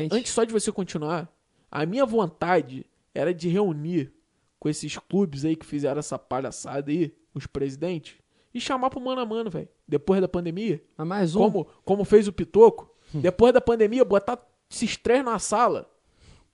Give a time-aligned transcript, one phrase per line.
[0.00, 0.20] Exatamente.
[0.20, 1.28] antes só de você continuar,
[1.70, 4.12] a minha vontade era de reunir
[4.58, 8.16] com esses clubes aí que fizeram essa palhaçada aí, os presidentes,
[8.52, 9.68] e chamar pro mano a mano, velho.
[9.86, 11.38] Depois da pandemia, Mas mais um.
[11.38, 14.38] como, como fez o Pitoco, depois da pandemia, botar
[14.70, 15.88] esses três na sala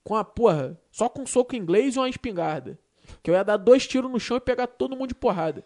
[0.04, 2.78] com a porra, só com um soco inglês e uma espingarda.
[3.22, 5.64] Que eu ia dar dois tiros no chão e pegar todo mundo de porrada.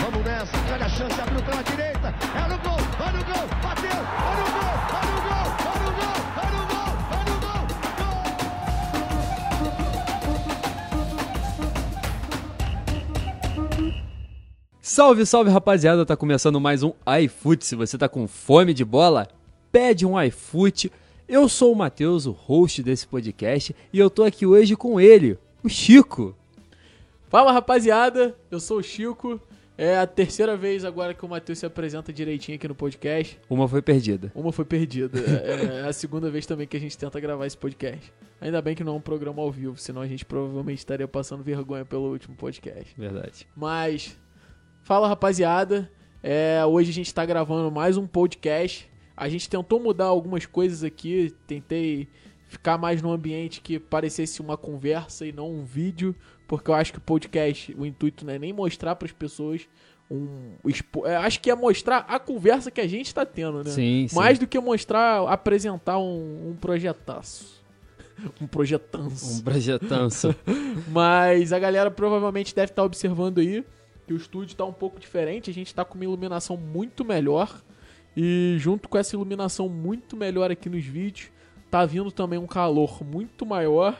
[0.00, 3.46] Vamos nessa, olha a chance, abriu pela direita, é no gol, vai no gol,
[14.92, 17.64] Salve, salve rapaziada, tá começando mais um iFoot.
[17.64, 19.28] Se você tá com fome de bola,
[19.70, 20.90] pede um iFoot.
[21.28, 25.38] Eu sou o Matheus, o host desse podcast, e eu tô aqui hoje com ele,
[25.62, 26.34] o Chico.
[27.28, 29.40] Fala rapaziada, eu sou o Chico.
[29.78, 33.38] É a terceira vez agora que o Matheus se apresenta direitinho aqui no podcast.
[33.48, 34.32] Uma foi perdida.
[34.34, 35.20] Uma foi perdida.
[35.20, 38.12] É, é a segunda vez também que a gente tenta gravar esse podcast.
[38.40, 41.44] Ainda bem que não é um programa ao vivo, senão a gente provavelmente estaria passando
[41.44, 42.92] vergonha pelo último podcast.
[42.98, 43.46] Verdade.
[43.54, 44.18] Mas,
[44.90, 45.88] fala rapaziada,
[46.20, 48.90] é, hoje a gente tá gravando mais um podcast.
[49.16, 52.08] A gente tentou mudar algumas coisas aqui, tentei
[52.48, 56.12] ficar mais num ambiente que parecesse uma conversa e não um vídeo,
[56.48, 59.68] porque eu acho que o podcast, o intuito não é nem mostrar para as pessoas
[60.10, 60.54] um.
[60.66, 63.70] expo- é, acho que é mostrar a conversa que a gente tá tendo, né?
[63.70, 64.16] Sim, sim.
[64.16, 67.62] Mais do que mostrar, apresentar um, um projetaço.
[68.42, 69.38] um projetanço.
[69.38, 70.34] Um projetanço.
[70.90, 73.64] Mas a galera provavelmente deve estar observando aí
[74.12, 75.50] o estúdio tá um pouco diferente.
[75.50, 77.62] A gente tá com uma iluminação muito melhor.
[78.16, 81.30] E junto com essa iluminação muito melhor aqui nos vídeos,
[81.70, 83.96] tá vindo também um calor muito maior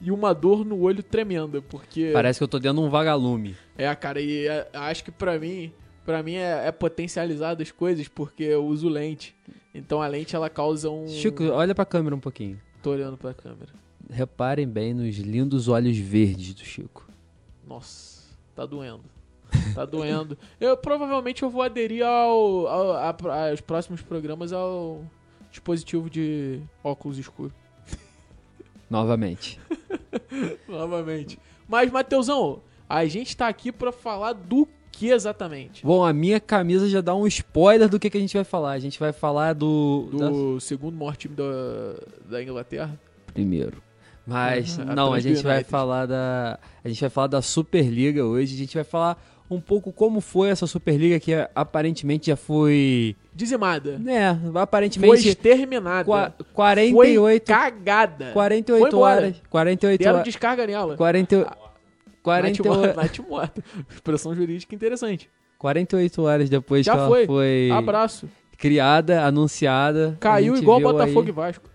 [0.00, 1.60] e uma dor no olho tremenda.
[1.60, 2.10] Porque.
[2.12, 3.56] Parece que eu tô dentro de um vagalume.
[3.76, 5.72] É, cara, e é, acho que pra mim.
[6.04, 9.36] Pra mim é, é potencializar as coisas porque eu uso lente.
[9.74, 11.06] Então a lente ela causa um.
[11.06, 12.60] Chico, olha pra câmera um pouquinho.
[12.82, 13.72] Tô olhando pra câmera.
[14.08, 17.06] Reparem bem nos lindos olhos verdes do Chico.
[17.66, 18.22] Nossa,
[18.56, 19.04] tá doendo.
[19.74, 20.36] Tá doendo.
[20.60, 25.04] Eu provavelmente eu vou aderir ao, ao- a- aos próximos programas ao
[25.50, 27.52] dispositivo de óculos escuro.
[28.88, 29.60] Novamente.
[30.68, 31.38] Novamente.
[31.68, 35.86] Mas, Matheusão, a gente tá aqui pra falar do que exatamente?
[35.86, 38.72] Bom, a minha camisa já dá um spoiler do que, que a gente vai falar.
[38.72, 40.10] A gente vai falar do.
[40.12, 41.44] da- Do segundo maior time da,
[42.28, 42.98] da Inglaterra?
[43.32, 43.80] primeiro.
[44.26, 48.54] Mas Uhum, não, a gente vai falar da a gente vai falar da Superliga hoje.
[48.54, 53.16] A gente vai falar um pouco como foi essa Superliga que é, aparentemente já foi,
[53.34, 54.00] Dizimada.
[54.52, 56.04] Foi aparentemente exterminada.
[56.04, 58.30] qua- Foi 48 cagada.
[58.32, 60.96] 48 Foi horas, 48 Deram horas, descarga nela.
[60.96, 61.56] 40 Nath
[62.22, 63.02] 48 morta.
[63.02, 63.64] Nath morta.
[63.90, 65.28] Expressão jurídica interessante.
[65.58, 67.26] 48 horas depois Já que ela foi.
[67.26, 68.28] foi Abraço.
[68.56, 70.16] criada, anunciada.
[70.20, 71.68] Caiu igual Botafogo e aí- Vasco.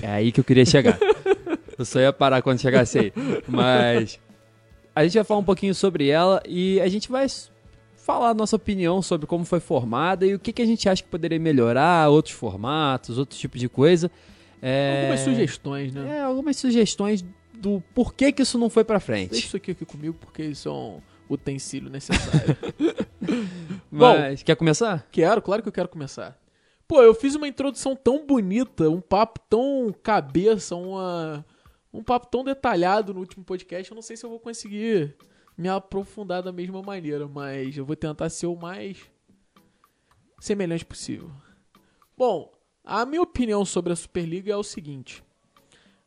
[0.00, 0.98] É aí que eu queria chegar.
[1.78, 3.12] eu só ia parar quando chegasse aí.
[3.46, 4.18] Mas
[4.94, 7.26] a gente vai falar um pouquinho sobre ela e a gente vai
[7.96, 11.02] falar a nossa opinião sobre como foi formada e o que, que a gente acha
[11.02, 14.10] que poderia melhorar, outros formatos, outros tipos de coisa.
[14.60, 15.00] É...
[15.02, 16.18] Algumas sugestões, né?
[16.18, 19.34] É, algumas sugestões do porquê que isso não foi pra Deixa frente.
[19.34, 22.56] isso aqui, aqui comigo porque isso é um utensílio necessário.
[23.90, 25.06] Mas quer começar?
[25.10, 26.36] quero, claro que eu quero começar.
[26.86, 31.44] Pô, eu fiz uma introdução tão bonita, um papo tão cabeça, uma,
[31.92, 33.90] um papo tão detalhado no último podcast.
[33.90, 35.16] Eu não sei se eu vou conseguir
[35.56, 38.98] me aprofundar da mesma maneira, mas eu vou tentar ser o mais
[40.40, 41.30] semelhante possível.
[42.16, 42.52] Bom,
[42.84, 45.22] a minha opinião sobre a Superliga é o seguinte: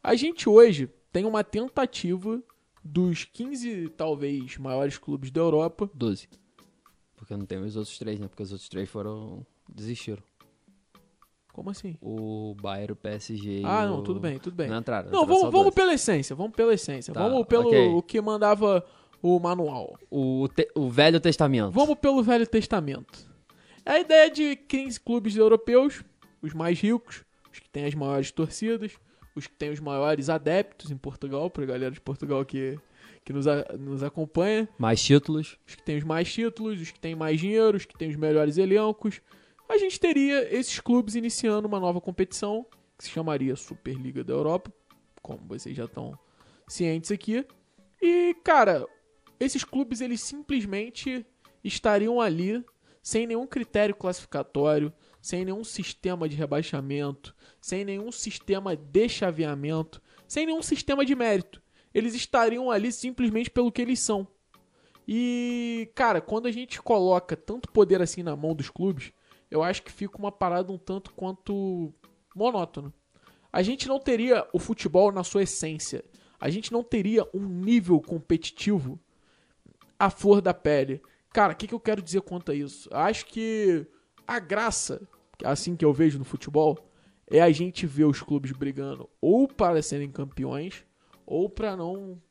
[0.03, 2.41] a gente hoje tem uma tentativa
[2.83, 6.29] dos 15, talvez, maiores clubes da Europa 12.
[7.15, 8.27] Porque não tenho os outros três, né?
[8.27, 9.45] Porque os outros três foram.
[9.67, 10.21] desistiram.
[11.55, 11.95] Como assim?
[12.01, 14.67] O Bayern, o PSG e Ah, o- não, tudo bem, tudo bem.
[14.67, 15.09] Não entraram.
[15.09, 15.71] Não, vamos, vamos 12.
[15.75, 17.13] pela essência, vamos pela essência.
[17.13, 17.87] Tá, vamos pelo ok.
[17.93, 18.85] o que mandava
[19.21, 19.97] o manual.
[20.11, 21.71] O, te- o Velho Testamento.
[21.71, 23.25] Vamos pelo Velho Testamento.
[23.85, 26.03] É a ideia de 15 clubes europeus,
[26.41, 27.23] os mais ricos,
[27.53, 28.91] os que têm as maiores torcidas,
[29.33, 32.77] os que têm os maiores adeptos em Portugal, pra galera de Portugal que,
[33.23, 35.57] que nos, a- nos acompanha, Mais títulos.
[35.65, 38.17] os que têm os mais títulos, os que têm mais dinheiro, os que têm os
[38.17, 39.21] melhores elencos.
[39.67, 42.65] A gente teria esses clubes iniciando uma nova competição,
[42.97, 44.71] que se chamaria Superliga da Europa,
[45.21, 46.17] como vocês já estão
[46.67, 47.45] cientes aqui.
[48.01, 48.87] E, cara,
[49.39, 51.25] esses clubes eles simplesmente
[51.63, 52.63] estariam ali
[53.01, 60.45] sem nenhum critério classificatório, sem nenhum sistema de rebaixamento, sem nenhum sistema de chaveamento, sem
[60.45, 61.61] nenhum sistema de mérito.
[61.93, 64.27] Eles estariam ali simplesmente pelo que eles são.
[65.07, 69.11] E, cara, quando a gente coloca tanto poder assim na mão dos clubes,
[69.49, 71.93] eu acho que fica uma parada um tanto quanto
[72.35, 72.93] monótono.
[73.51, 76.03] A gente não teria o futebol na sua essência.
[76.39, 78.99] A gente não teria um nível competitivo
[79.97, 81.01] à flor da pele.
[81.31, 82.89] Cara, o que, que eu quero dizer quanto a isso?
[82.91, 83.87] Acho que
[84.27, 85.07] a graça,
[85.43, 86.77] assim que eu vejo no futebol,
[87.27, 90.85] é a gente ver os clubes brigando ou para serem campeões
[91.25, 92.21] ou para não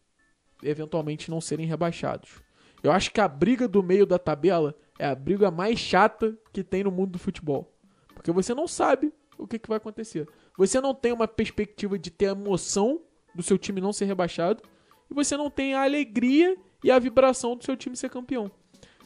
[0.62, 2.43] eventualmente não serem rebaixados.
[2.84, 6.62] Eu acho que a briga do meio da tabela é a briga mais chata que
[6.62, 7.74] tem no mundo do futebol.
[8.14, 10.28] Porque você não sabe o que, que vai acontecer.
[10.58, 13.00] Você não tem uma perspectiva de ter a emoção
[13.34, 14.62] do seu time não ser rebaixado.
[15.10, 18.50] E você não tem a alegria e a vibração do seu time ser campeão.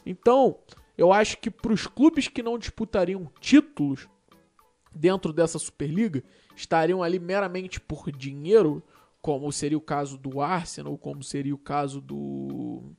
[0.05, 0.59] Então,
[0.97, 4.09] eu acho que para os clubes que não disputariam títulos
[4.93, 6.21] dentro dessa Superliga,
[6.53, 8.83] estariam ali meramente por dinheiro,
[9.21, 12.91] como seria o caso do Arsenal, como seria o caso do.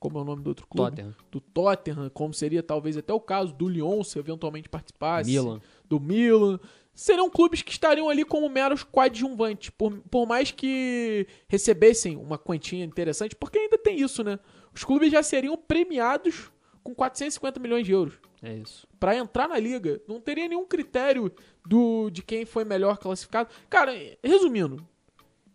[0.00, 0.96] Como é o nome do outro clube?
[0.96, 1.14] Tottenham.
[1.30, 5.30] Do Tottenham, como seria talvez até o caso do Lyon, se eventualmente participasse.
[5.30, 5.60] Milan.
[5.84, 6.58] Do Milan.
[6.94, 12.82] Serão clubes que estariam ali como meros coadjuvantes, por, por mais que recebessem uma quantia
[12.82, 14.38] interessante, porque ainda tem isso, né?
[14.74, 16.50] Os clubes já seriam premiados
[16.82, 18.88] com 450 milhões de euros É isso.
[18.98, 20.00] Pra entrar na liga.
[20.08, 21.30] Não teria nenhum critério
[21.66, 23.50] do de quem foi melhor classificado.
[23.68, 23.92] Cara,
[24.24, 24.86] resumindo,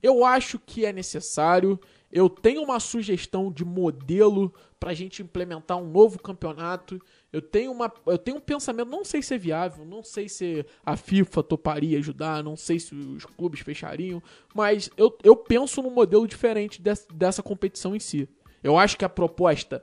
[0.03, 1.80] eu acho que é necessário.
[2.15, 6.97] Eu tenho uma sugestão de modelo pra gente implementar um novo campeonato.
[7.33, 10.65] Eu tenho uma eu tenho um pensamento, não sei se é viável, não sei se
[10.85, 14.23] a FIFA toparia ajudar, não sei se os clubes fechariam,
[14.53, 18.29] mas eu, eu penso num modelo diferente des- dessa competição em si.
[18.63, 19.81] Eu acho que a proposta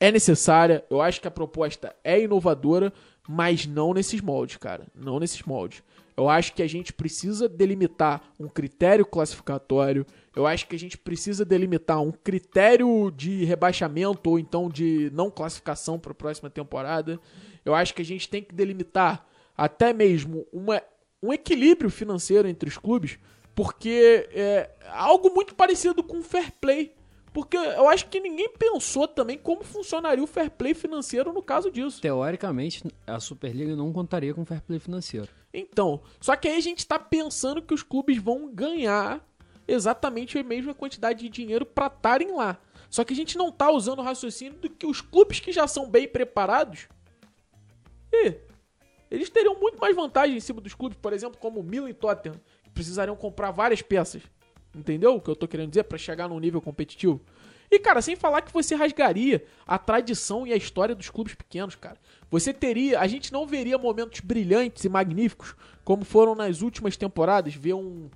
[0.00, 2.90] é necessária, eu acho que a proposta é inovadora,
[3.28, 4.86] mas não nesses moldes, cara.
[4.94, 5.82] Não nesses moldes.
[6.16, 10.06] Eu acho que a gente precisa delimitar um critério classificatório.
[10.36, 15.30] Eu acho que a gente precisa delimitar um critério de rebaixamento ou então de não
[15.30, 17.18] classificação para a próxima temporada.
[17.64, 20.82] Eu acho que a gente tem que delimitar até mesmo uma,
[21.22, 23.18] um equilíbrio financeiro entre os clubes,
[23.54, 26.94] porque é algo muito parecido com o fair play.
[27.32, 31.70] Porque eu acho que ninguém pensou também como funcionaria o fair play financeiro no caso
[31.70, 32.02] disso.
[32.02, 35.28] Teoricamente, a Superliga não contaria com fair play financeiro.
[35.52, 39.26] Então, só que aí a gente tá pensando que os clubes vão ganhar
[39.66, 42.58] exatamente a mesma quantidade de dinheiro pra estarem lá.
[42.88, 45.66] Só que a gente não tá usando o raciocínio do que os clubes que já
[45.66, 46.88] são bem preparados,
[48.12, 48.34] e
[49.10, 51.94] eles teriam muito mais vantagem em cima dos clubes, por exemplo, como o Milan e
[51.94, 54.22] Tottenham, que precisariam comprar várias peças.
[54.74, 57.20] Entendeu o que eu tô querendo dizer pra chegar num nível competitivo?
[57.70, 61.74] E, cara, sem falar que você rasgaria a tradição e a história dos clubes pequenos,
[61.74, 61.98] cara.
[62.30, 63.00] Você teria.
[63.00, 67.54] A gente não veria momentos brilhantes e magníficos como foram nas últimas temporadas.
[67.54, 68.08] Ver um,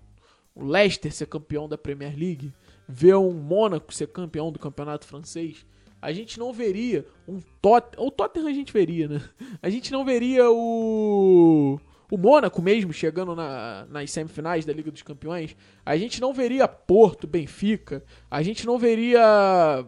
[0.61, 2.53] um Leicester ser campeão da Premier League,
[2.89, 5.65] ver um Mônaco ser campeão do campeonato francês.
[6.03, 8.07] A gente não veria um Tottenham.
[8.07, 9.21] O Tottenham a gente veria, né?
[9.63, 11.79] A gente não veria o.
[12.11, 15.57] O Mônaco mesmo chegando na, nas semifinais da Liga dos Campeões.
[15.87, 18.03] A gente não veria Porto, Benfica.
[18.31, 19.87] A gente não veria.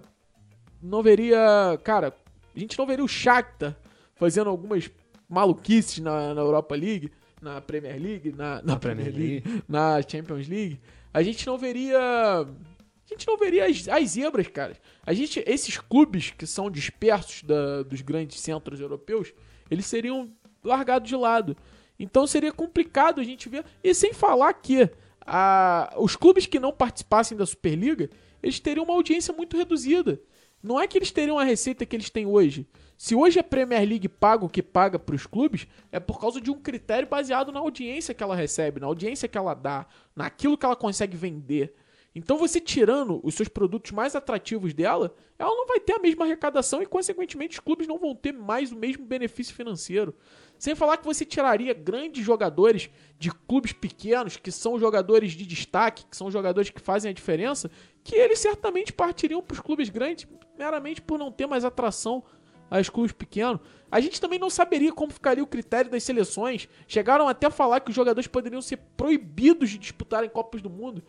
[0.80, 1.80] Não veria.
[1.82, 2.14] Cara,
[2.54, 3.76] a gente não veria o Shakhtar
[4.14, 4.88] fazendo algumas
[5.28, 7.10] maluquices na, na Europa League,
[7.42, 10.80] na Premier League, na, na Premier League, na Champions League.
[11.12, 11.98] A gente não veria.
[11.98, 14.74] A gente não veria as, as zebras, cara.
[15.04, 19.34] A gente, esses clubes que são dispersos da- dos grandes centros europeus,
[19.70, 20.30] eles seriam
[20.64, 21.54] largados de lado.
[21.98, 23.64] Então seria complicado a gente ver.
[23.84, 24.88] E sem falar que
[25.26, 28.08] a- os clubes que não participassem da Superliga,
[28.42, 30.20] eles teriam uma audiência muito reduzida.
[30.62, 32.66] Não é que eles teriam a receita que eles têm hoje.
[33.02, 36.40] Se hoje a Premier League paga o que paga para os clubes, é por causa
[36.40, 40.56] de um critério baseado na audiência que ela recebe, na audiência que ela dá, naquilo
[40.56, 41.74] que ela consegue vender.
[42.14, 46.24] Então você tirando os seus produtos mais atrativos dela, ela não vai ter a mesma
[46.24, 50.14] arrecadação e, consequentemente, os clubes não vão ter mais o mesmo benefício financeiro.
[50.56, 56.06] Sem falar que você tiraria grandes jogadores de clubes pequenos, que são jogadores de destaque,
[56.08, 57.68] que são jogadores que fazem a diferença,
[58.04, 62.22] que eles certamente partiriam para os clubes grandes meramente por não ter mais atração
[62.72, 63.60] aos clubes pequenos.
[63.90, 66.68] A gente também não saberia como ficaria o critério das seleções.
[66.88, 71.02] Chegaram até a falar que os jogadores poderiam ser proibidos de disputarem Copas do Mundo.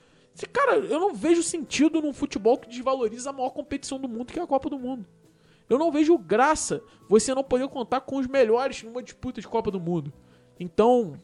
[0.51, 4.39] Cara, eu não vejo sentido num futebol que desvaloriza a maior competição do mundo, que
[4.39, 5.05] é a Copa do Mundo.
[5.70, 9.72] Eu não vejo graça você não poder contar com os melhores numa disputa de Copa
[9.72, 10.12] do Mundo.
[10.60, 11.20] Então,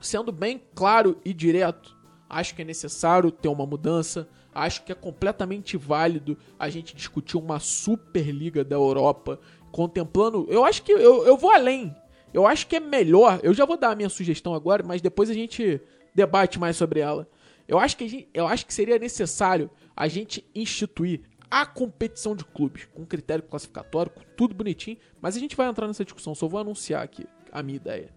[0.00, 1.95] sendo bem claro e direto,
[2.28, 4.28] acho que é necessário ter uma mudança.
[4.54, 9.38] Acho que é completamente válido a gente discutir uma Superliga da Europa,
[9.70, 10.46] contemplando.
[10.48, 11.94] Eu acho que eu, eu vou além.
[12.32, 13.40] Eu acho que é melhor.
[13.42, 15.80] Eu já vou dar a minha sugestão agora, mas depois a gente
[16.14, 17.28] debate mais sobre ela.
[17.68, 22.44] Eu acho que, gente- eu acho que seria necessário a gente instituir a competição de
[22.44, 26.48] clubes, com critério classificatório, com tudo bonitinho, mas a gente vai entrar nessa discussão, só
[26.48, 28.08] vou anunciar aqui a minha ideia.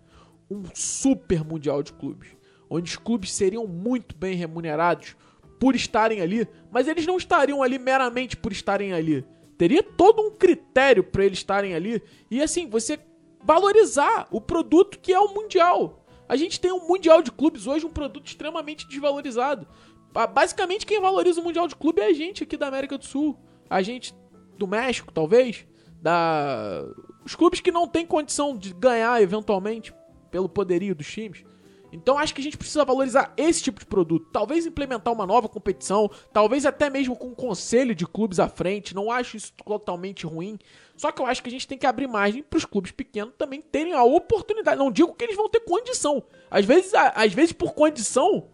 [0.52, 2.30] um super mundial de clubes,
[2.70, 5.16] onde os clubes seriam muito bem remunerados
[5.60, 9.26] por estarem ali, mas eles não estariam ali meramente por estarem ali.
[9.58, 12.98] Teria todo um critério para eles estarem ali e assim, você
[13.44, 16.06] valorizar o produto que é o mundial.
[16.28, 19.68] A gente tem um mundial de clubes hoje, um produto extremamente desvalorizado.
[20.14, 23.06] Ba- Basicamente, quem valoriza o mundial de clube é a gente aqui da América do
[23.06, 23.38] Sul,
[23.70, 24.14] a gente
[24.58, 25.66] do México, talvez,
[26.02, 26.86] da
[27.26, 29.94] os clubes que não têm condição de ganhar eventualmente
[30.32, 31.44] pelo poderio dos times.
[31.92, 34.30] Então acho que a gente precisa valorizar esse tipo de produto.
[34.32, 38.96] Talvez implementar uma nova competição, talvez até mesmo com um conselho de clubes à frente.
[38.96, 40.60] Não acho isso totalmente ruim.
[40.96, 43.34] Só que eu acho que a gente tem que abrir margem para os clubes pequenos
[43.38, 44.78] também terem a oportunidade.
[44.78, 46.24] Não digo que eles vão ter condição.
[46.52, 48.50] Às vezes, às vezes por condição,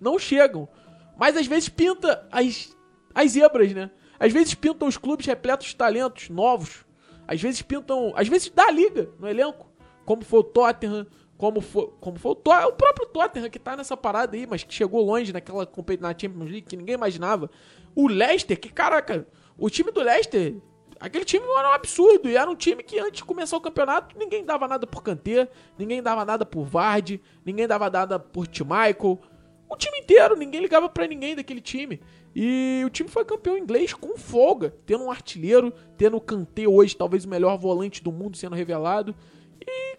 [0.00, 0.68] não chegam.
[1.18, 2.76] Mas às vezes pinta as,
[3.14, 3.90] as zebras, né?
[4.18, 6.84] Às vezes pintam os clubes repletos de talentos novos.
[7.28, 8.12] Às vezes pintam.
[8.16, 9.70] Às vezes dá liga no elenco.
[10.04, 11.06] Como foi o Tottenham.
[11.40, 14.62] Como foi, como foi o, To- o próprio Tottenham que tá nessa parada aí, mas
[14.62, 15.66] que chegou longe naquela
[15.98, 17.50] na Champions League que ninguém imaginava.
[17.96, 20.56] O Leicester, que caraca, o time do Leicester,
[21.00, 22.28] aquele time era um absurdo.
[22.28, 25.48] E era um time que antes de começar o campeonato, ninguém dava nada por Kanté,
[25.78, 29.18] ninguém dava nada por Vardy, ninguém dava nada por Michael.
[29.66, 32.02] O time inteiro, ninguém ligava pra ninguém daquele time.
[32.36, 36.94] E o time foi campeão inglês com folga, tendo um artilheiro, tendo o Kanté hoje,
[36.94, 39.14] talvez o melhor volante do mundo sendo revelado.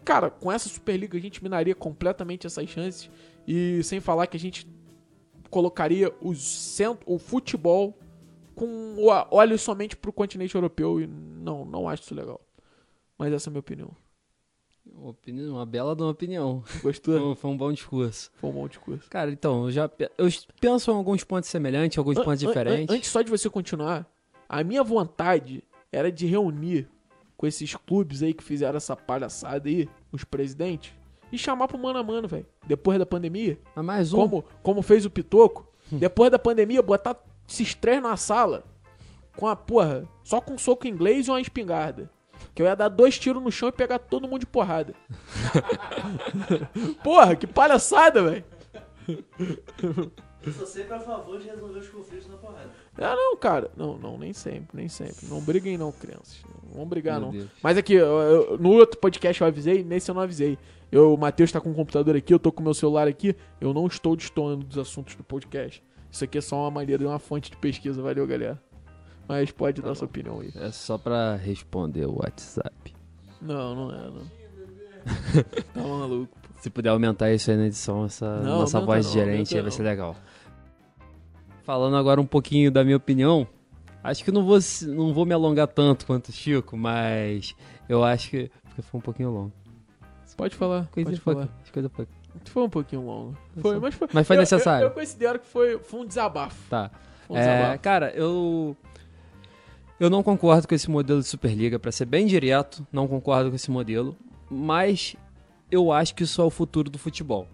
[0.04, 3.10] Cara, com essa Superliga a gente minaria completamente essas chances.
[3.48, 4.68] E sem falar que a gente
[5.50, 7.00] colocaria os cent...
[7.06, 7.98] o futebol
[8.56, 8.66] com
[8.98, 11.00] o olhos somente pro continente europeu.
[11.02, 12.40] E não, não acho isso legal.
[13.18, 13.92] Mas essa é a minha opinião.
[15.04, 16.64] Opinião, uma bela de uma opinião.
[16.82, 17.20] Gostou?
[17.20, 18.32] Foi, foi um bom discurso.
[18.36, 19.10] Foi um bom discurso.
[19.10, 20.28] Cara, então, eu já eu
[20.60, 22.90] penso em alguns pontos semelhantes, alguns An- pontos an- diferentes.
[22.90, 24.12] an- Antes só de você continuar,
[24.50, 26.90] a minha vontade era de reunir
[27.42, 30.94] com esses clubes aí que fizeram essa palhaçada aí, os presidentes,
[31.32, 32.46] e chamar pro mano a mano, velho.
[32.68, 34.18] Depois da pandemia, Ah, mais um.
[34.18, 37.18] como, como fez o Pitoco, depois da pandemia, botar
[37.50, 38.64] esses três na sala
[39.36, 42.12] com a porra, só com um soco inglês e uma espingarda.
[42.54, 44.94] Que eu ia dar dois tiros no chão e pegar todo mundo de porrada.
[47.04, 48.46] porra, que palhaçada, velho.
[50.46, 52.70] Eu sou sempre a favor de resolver os conflitos na porrada.
[53.02, 53.70] Ah, não, cara.
[53.76, 55.26] Não, não, nem sempre, nem sempre.
[55.30, 56.38] Não briguem não, crianças.
[56.68, 57.38] Não vão brigar, Meu não.
[57.38, 57.50] Deus.
[57.64, 60.58] Mas aqui, eu- eu- no outro podcast eu avisei, nesse eu não avisei.
[60.92, 63.36] Eu, o Matheus tá com o computador aqui, eu tô com o meu celular aqui.
[63.60, 65.84] Eu não estou destoando dos assuntos do podcast.
[66.12, 68.02] Isso aqui é só uma maneira, uma fonte de pesquisa.
[68.02, 68.62] Valeu, galera.
[69.28, 70.52] Mas pode dar sua opinião aí.
[70.56, 72.94] É só pra responder o WhatsApp.
[73.42, 74.42] Não, não é, não.
[75.74, 76.38] tá maluco.
[76.42, 76.50] pô.
[76.60, 79.62] Se puder aumentar isso aí na edição, essa Não, nossa voz não, de gerente aí
[79.62, 80.16] vai ser legal.
[81.64, 83.48] Falando agora um pouquinho da minha opinião,
[84.04, 87.56] acho que não vou, não vou me alongar tanto quanto o Chico, mas
[87.88, 88.52] eu acho que.
[88.64, 89.52] Porque foi um pouquinho longo.
[90.38, 91.42] Pode falar, Coisa pode pouca.
[91.42, 91.60] falar.
[91.72, 92.12] Coisa pouca.
[92.46, 93.38] Foi um pouquinho longo.
[93.60, 94.86] Foi, mas foi, Mas foi eu- necessário.
[94.86, 96.58] Eu, eu considero que foi, foi um desabafo.
[96.70, 96.90] Tá.
[97.28, 97.80] Foi um É, desabafo.
[97.80, 98.76] cara, eu.
[100.00, 103.56] Eu não concordo com esse modelo de Superliga, pra ser bem direto, não concordo com
[103.56, 104.18] esse modelo,
[104.50, 105.16] mas
[105.70, 107.48] eu acho que isso é o futuro do futebol.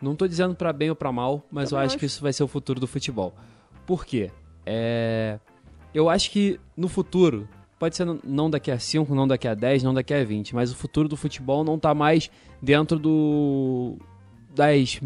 [0.00, 1.98] Não tô dizendo pra bem ou pra mal, mas Também eu acho, acho.
[1.98, 3.34] que isso vai ser o futuro do futebol.
[3.86, 4.30] Por quê?
[4.64, 5.38] É...
[5.94, 9.54] Eu acho que no futuro, pode ser não- não daqui a 5, não daqui a
[9.54, 12.30] 10, não daqui a 20, mas o futuro do futebol não tá mais
[12.62, 13.96] dentro do
[14.54, 15.00] das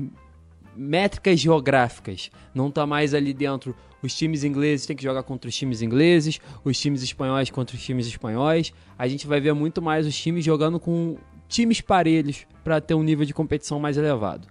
[0.75, 2.31] métricas geográficas.
[2.55, 3.75] Não tá mais ali dentro.
[4.03, 7.83] Os times ingleses têm que jogar contra os times ingleses, os times espanhóis contra os
[7.83, 8.73] times espanhóis.
[8.99, 11.17] A gente vai ver muito mais os times jogando com
[11.49, 14.49] times parelhos para ter um nível de competição mais elevado.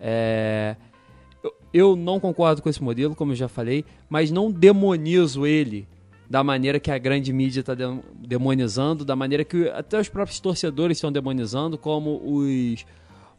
[0.00, 0.76] É,
[1.72, 5.86] eu- não concordo com esse modelo, como eu já falei, mas não demonizo ele
[6.28, 7.74] da maneira que a grande mídia está
[8.20, 12.86] demonizando, da maneira que até os próprios torcedores estão demonizando, como os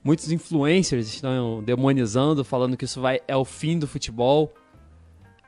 [0.03, 4.53] muitos influencers estão demonizando, falando que isso vai é o fim do futebol.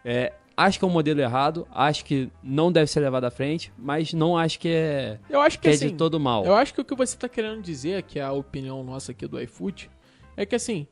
[0.06, 3.74] É, acho que é um modelo errado, acho que não deve ser levado à frente,
[3.78, 6.46] mas não acho que é, Eu acho que, que é assim, de todo mal.
[6.46, 9.28] Eu acho que o que você tá querendo dizer, que é a opinião nossa aqui
[9.28, 9.90] do iFood,
[10.38, 10.88] é que assim,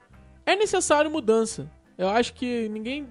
[0.45, 1.69] é necessário mudança.
[1.98, 3.07] Eu acho que ninguém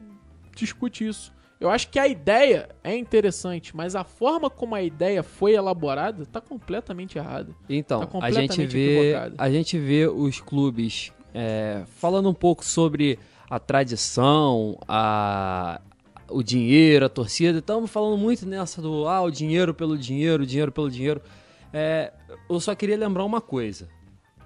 [0.55, 1.33] discute isso.
[1.61, 6.25] Eu acho que a ideia é interessante, mas a forma como a ideia foi elaborada
[6.25, 7.55] tá completamente errada.
[7.69, 12.65] Então, Tá a gente completamente vê, a gente vê os clubes é, falando um pouco
[12.65, 13.19] sobre
[13.49, 15.83] a tradição, a,
[16.31, 17.59] o dinheiro, a torcida.
[17.59, 21.21] Estamos falando muito nessa do ah, o dinheiro pelo dinheiro, o dinheiro pelo dinheiro.
[21.73, 22.13] É,
[22.49, 23.89] eu só queria lembrar uma coisa.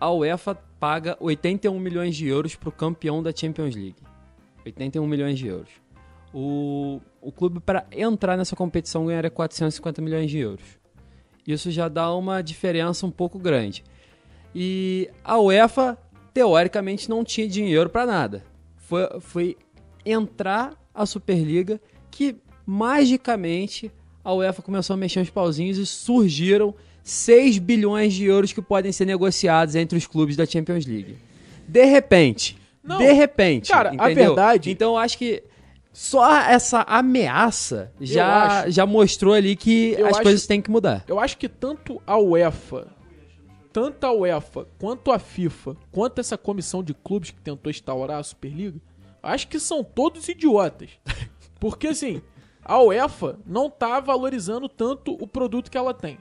[0.00, 3.96] A UEFA paga 81 milhões de euros para o campeão da Champions League.
[4.64, 5.70] 81 milhões de euros.
[6.32, 10.64] O, o clube, para entrar nessa competição, ganharia 450 milhões de euros.
[11.46, 13.84] Isso já dá uma diferença um pouco grande.
[14.54, 15.98] E a UEFA,
[16.32, 18.44] teoricamente, não tinha dinheiro para nada.
[18.76, 19.56] Foi, foi
[20.04, 22.36] entrar a Superliga que,
[22.66, 26.74] magicamente, a UEFA começou a mexer os pauzinhos e surgiram
[27.04, 31.18] 6 bilhões de euros que podem ser negociados entre os clubes da Champions League.
[31.68, 32.58] De repente.
[32.82, 33.70] Não, de repente.
[33.70, 34.34] cara, a entendeu?
[34.34, 35.42] verdade- Então eu acho que
[35.92, 41.04] só essa ameaça já, acho- já mostrou ali que as acho- coisas têm que mudar.
[41.06, 42.88] Eu acho que tanto a UEFA,
[43.72, 48.22] tanto a UEFA, quanto a FIFA, quanto essa comissão de clubes que tentou instaurar a
[48.22, 48.78] Superliga,
[49.22, 50.90] acho que são todos idiotas.
[51.60, 52.20] Porque assim,
[52.64, 56.18] a UEFA não tá valorizando tanto o produto que ela tem.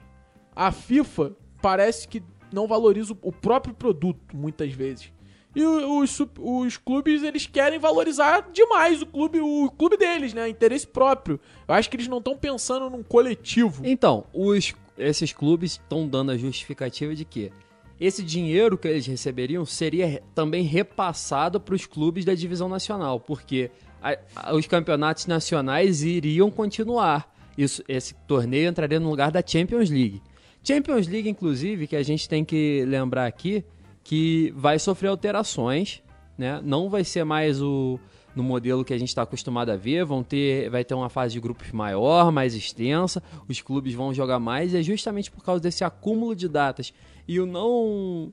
[0.54, 5.12] A FIFA parece que não valoriza o- próprio produto, muitas vezes.
[5.56, 10.48] E os, os clubes, eles querem valorizar demais o clube, o clube deles, né?
[10.48, 11.38] Interesse próprio.
[11.68, 13.82] Eu acho que eles não estão pensando num coletivo.
[13.86, 17.52] Então, os, esses clubes estão dando a justificativa de que
[18.00, 23.70] esse dinheiro que eles receberiam seria também repassado para os clubes da divisão nacional, porque
[24.02, 27.32] a- a- os campeonatos nacionais iriam continuar.
[27.56, 30.20] Isso, esse torneio entraria no lugar da Champions League.
[30.66, 33.64] Champions League, inclusive, que a gente tem que lembrar aqui,
[34.02, 36.02] que vai sofrer alterações,
[36.36, 36.60] né?
[36.64, 37.98] Não vai ser mais o
[38.34, 41.34] no modelo que a gente está acostumado a ver, vão ter, vai ter uma fase
[41.34, 45.60] de grupos maior, mais extensa, os clubes vão jogar mais, e é justamente por causa
[45.60, 46.92] desse acúmulo de datas
[47.28, 48.32] e o não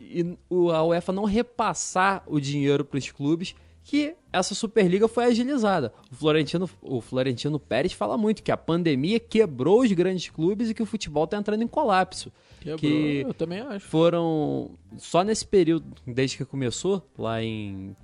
[0.00, 0.36] e
[0.72, 3.54] a UEFA não repassar o dinheiro para os clubes
[3.88, 5.94] que essa Superliga foi agilizada.
[6.12, 10.74] O Florentino, o Florentino Pérez fala muito que a pandemia quebrou os grandes clubes e
[10.74, 12.30] que o futebol está entrando em colapso.
[12.60, 13.86] Quebrou, Que eu também acho.
[13.86, 17.96] foram só nesse período, desde que começou, lá em.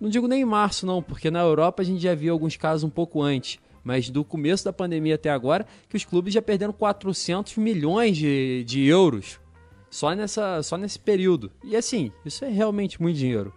[0.00, 2.84] Não digo nem em março, não, porque na Europa a gente já viu alguns casos
[2.84, 3.58] um pouco antes.
[3.82, 8.62] Mas do começo da pandemia até agora, que os clubes já perderam 400 milhões de,
[8.62, 9.40] de euros
[9.90, 11.50] só, nessa, só nesse período.
[11.64, 13.52] E assim, isso é realmente muito dinheiro.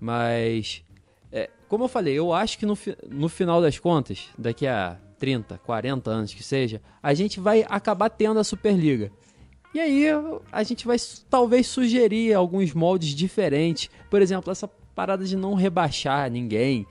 [0.00, 0.82] Mas,
[1.30, 2.76] é, como eu falei, eu acho que no,
[3.08, 8.08] no final das contas, daqui a 30, 40 anos que seja, a gente vai acabar
[8.08, 9.12] tendo a Superliga.
[9.72, 10.06] E aí
[10.50, 10.96] a gente vai
[11.28, 13.88] talvez sugerir alguns moldes diferentes.
[14.08, 16.86] Por exemplo, essa parada de não rebaixar ninguém.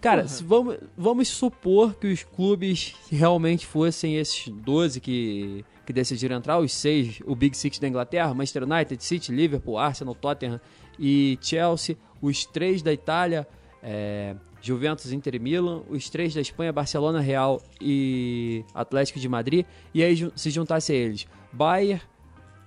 [0.00, 6.36] Cara, se vamos, vamos supor que os clubes realmente fossem esses 12 que, que decidiram
[6.36, 10.60] entrar, os seis, o Big Six da Inglaterra, Manchester United, City, Liverpool, Arsenal, Tottenham
[10.98, 13.46] e Chelsea, os três da Itália,
[13.82, 19.64] é, Juventus, Inter e Milan, os três da Espanha, Barcelona, Real e Atlético de Madrid,
[19.94, 22.02] e aí se juntasse a eles, Bayern,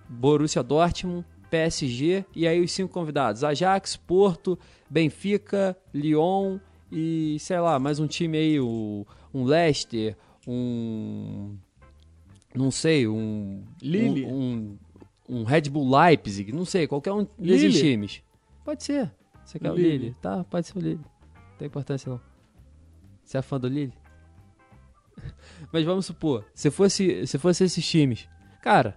[0.08, 4.58] Borussia Dortmund, PSG e aí os cinco convidados: Ajax, Porto,
[4.90, 6.60] Benfica, Lyon
[6.92, 10.16] e sei lá, mais um time aí, o- um Leicester,
[10.48, 11.56] um
[12.56, 14.26] não sei, um Lille.
[14.26, 14.78] um,
[15.28, 17.80] um, um Red Bull Leipzig, não sei, qualquer um desses Lille.
[17.80, 18.24] times.
[18.66, 19.12] Pode ser.
[19.50, 19.76] Você quer o.
[19.76, 20.16] Lille?
[20.22, 21.02] Tá, pode ser o Lille.
[21.34, 22.22] Não tem importância não.
[23.24, 23.94] Você é fã do Lille?
[25.74, 28.30] Mas vamos supor, se fosse, se fosse esses times.
[28.62, 28.96] Cara,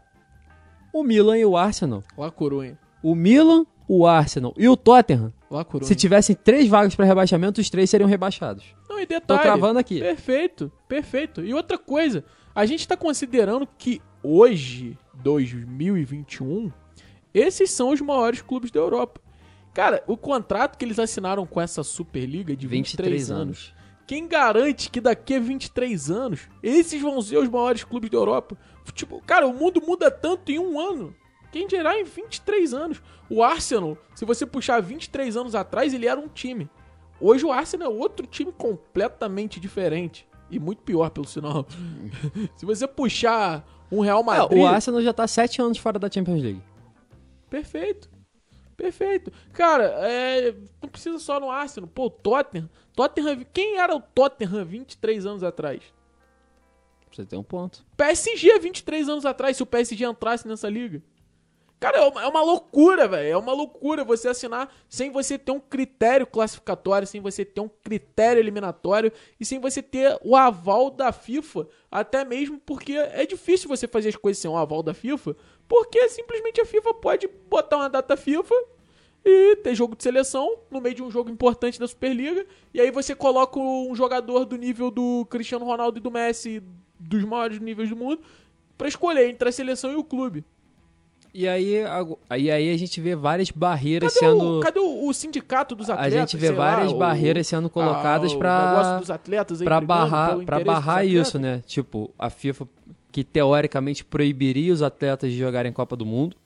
[0.92, 2.04] o Milan e o Arsenal.
[2.18, 2.78] Lá Corunha.
[3.02, 5.88] O Milan, o Arsenal e o Tottenham, Lá Corunha.
[5.88, 8.76] se tivessem três vagas para rebaixamento, os três seriam rebaixados.
[8.90, 9.40] Não, e Tô detalhe.
[9.40, 10.00] cravando aqui.
[10.00, 11.42] Perfeito, perfeito.
[11.42, 16.70] E outra coisa, a gente tá considerando que hoje, 2021,
[17.32, 19.18] esses são os maiores clubes da Europa.
[19.74, 23.40] Cara, o contrato que eles assinaram com essa Superliga de 23, 23 anos.
[23.42, 23.74] anos.
[24.06, 28.56] Quem garante que daqui a 23 anos esses vão ser os maiores clubes da Europa?
[28.92, 31.14] Tipo, cara, o mundo muda tanto em um ano.
[31.50, 33.02] Quem dirá em 23 anos?
[33.30, 36.68] O Arsenal, se você puxar 23 anos atrás, ele era um time.
[37.20, 40.26] Hoje o Arsenal é outro time completamente diferente.
[40.50, 41.66] E muito pior, pelo sinal.
[42.56, 44.60] se você puxar um Real É, Madrid.
[44.62, 46.60] o Arsenal já tá sete anos fora da Champions League.
[47.48, 48.10] Perfeito.
[48.82, 49.32] Perfeito.
[49.52, 51.88] Cara, é, não precisa só no Arsenal.
[51.88, 52.68] Pô, o Tottenham.
[52.96, 53.46] Tottenham.
[53.52, 55.84] Quem era o Tottenham 23 anos atrás?
[57.12, 57.86] Você tem um ponto.
[57.96, 61.00] PSG há 23 anos atrás, se o PSG entrasse nessa liga.
[61.78, 63.28] Cara, é uma, é uma loucura, velho.
[63.28, 67.68] É uma loucura você assinar sem você ter um critério classificatório, sem você ter um
[67.68, 71.68] critério eliminatório e sem você ter o aval da FIFA.
[71.90, 75.36] Até mesmo porque é difícil você fazer as coisas sem o aval da FIFA,
[75.68, 78.54] porque simplesmente a FIFA pode botar uma data FIFA
[79.24, 82.44] e ter jogo de seleção no meio de um jogo importante da Superliga.
[82.74, 86.62] E aí você coloca um jogador do nível do Cristiano Ronaldo e do Messi,
[86.98, 88.20] dos maiores níveis do mundo,
[88.76, 90.44] pra escolher entre a seleção e o clube.
[91.34, 94.58] E aí, ago- aí, a gente vê várias barreiras Cadê, sendo.
[94.58, 96.12] o, cadê o, o sindicato dos A atletas?
[96.12, 98.34] gente vê sei lá, várias o- barreiras sendo colocadas ah,
[99.64, 101.62] Pra brigando barrar, dos barrar isso, né?
[101.64, 102.68] Tipo, a FIFA
[103.10, 106.36] que teoricamente proibiria os atletas de jogarem Copa do Mundo,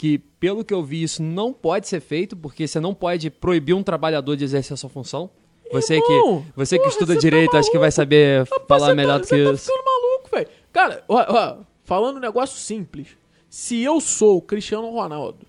[0.00, 3.74] que, pelo que eu vi, isso não pode ser feito, porque você não pode proibir
[3.74, 5.28] um trabalhador de exercer a sua função.
[5.70, 8.64] Você Irmão, que, você que porra, estuda você tá direito, acho que vai saber Rapaz,
[8.66, 9.70] falar você melhor tá, do você que tá isso.
[9.70, 10.48] ficando maluco, velho.
[10.72, 13.08] Cara, ó, ó, falando um negócio simples.
[13.50, 15.46] Se eu sou o Cristiano Ronaldo,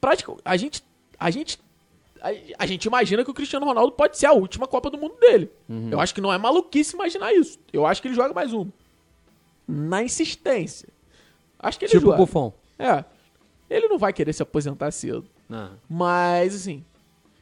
[0.00, 0.80] prática, a gente,
[1.18, 1.58] a gente,
[2.22, 2.28] a,
[2.60, 5.50] a gente imagina que o Cristiano Ronaldo pode ser a última Copa do Mundo dele.
[5.68, 5.88] Uhum.
[5.90, 7.58] Eu acho que não é maluquice imaginar isso.
[7.72, 8.68] Eu acho que ele joga mais um.
[9.66, 10.88] Na insistência.
[11.58, 12.18] Acho que ele Tipo o joga.
[12.18, 12.52] Buffon.
[12.78, 13.04] É.
[13.74, 15.28] Ele não vai querer se aposentar cedo.
[15.48, 15.78] Não.
[15.88, 16.84] Mas, assim.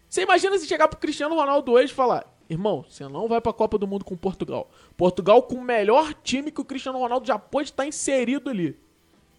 [0.09, 3.53] Você imagina se chegar pro Cristiano Ronaldo hoje e falar: Irmão, você não vai pra
[3.53, 4.71] Copa do Mundo com Portugal.
[4.97, 8.79] Portugal com o melhor time que o Cristiano Ronaldo já pode estar inserido ali.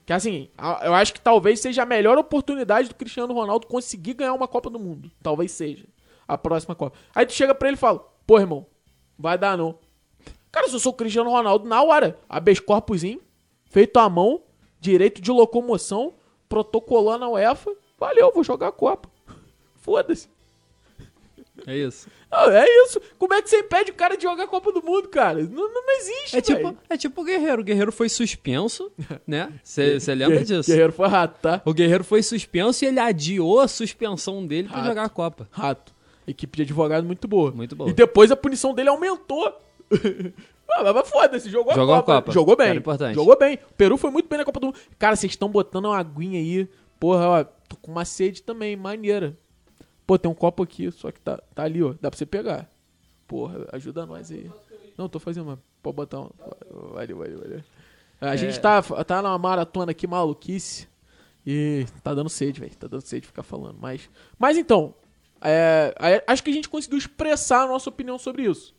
[0.05, 0.49] Que assim,
[0.83, 4.69] eu acho que talvez seja a melhor oportunidade do Cristiano Ronaldo conseguir ganhar uma Copa
[4.69, 5.09] do Mundo.
[5.21, 5.85] Talvez seja.
[6.27, 6.97] A próxima Copa.
[7.15, 8.67] Aí tu chega pra ele e fala: Pô, irmão,
[9.17, 9.79] vai dar não.
[10.51, 13.19] Cara, se eu sou o Cristiano Ronaldo, na hora, habeas corpusinho,
[13.65, 14.43] feito à mão,
[14.79, 16.13] direito de locomoção,
[16.53, 19.09] protocolando a UEFA, valeu, vou jogar a Copa.
[19.81, 20.29] Foda-se.
[21.65, 22.07] É isso.
[22.31, 23.01] É isso.
[23.17, 25.41] Como é que você impede o cara de jogar a Copa do Mundo, cara?
[25.41, 27.61] Não, não, existe, É tipo, é tipo o Guerreiro.
[27.61, 28.91] O Guerreiro foi suspenso,
[29.25, 29.51] né?
[29.63, 30.69] Você lembra disso?
[30.69, 31.61] Guerreiro foi rato, tá?
[31.65, 34.89] O Guerreiro foi suspenso e ele adiou a suspensão dele pra Rato.
[34.89, 35.47] jogar a Copa.
[35.51, 35.91] Rato.
[36.27, 37.51] Equipe de advogado muito boa.
[37.51, 37.89] Muito boa.
[37.89, 39.51] E depois a punição dele aumentou.
[40.75, 42.15] Ah, mas mas foda-se, jogou, Jogou a a Copa.
[42.15, 42.31] Copa.
[42.31, 42.69] Jogou bem.
[42.69, 43.15] Era importante.
[43.15, 43.55] Jogou bem.
[43.55, 44.79] O Peru foi muito bem na Copa do Mundo.
[44.97, 46.67] Cara, vocês estão botando uma aguinha aí.
[46.99, 49.37] Porra, ó, tô com uma sede também, maneira.
[50.05, 51.93] Pô, tem um copo aqui, só que tá, tá ali, ó.
[52.01, 52.69] Dá pra você pegar.
[53.27, 54.49] Porra, ajuda nós aí.
[54.97, 55.59] Não, tô fazendo uma.
[55.81, 56.29] Pode botar um.
[56.93, 57.63] Valeu, valeu, valeu.
[58.21, 60.87] A gente tá, tá numa maratona aqui maluquice.
[61.45, 62.75] E tá dando sede, velho.
[62.75, 63.77] Tá dando sede ficar falando.
[63.79, 64.09] Mas,
[64.39, 64.95] mas então,
[65.41, 68.73] é, é, acho que a gente conseguiu expressar a nossa opinião sobre isso.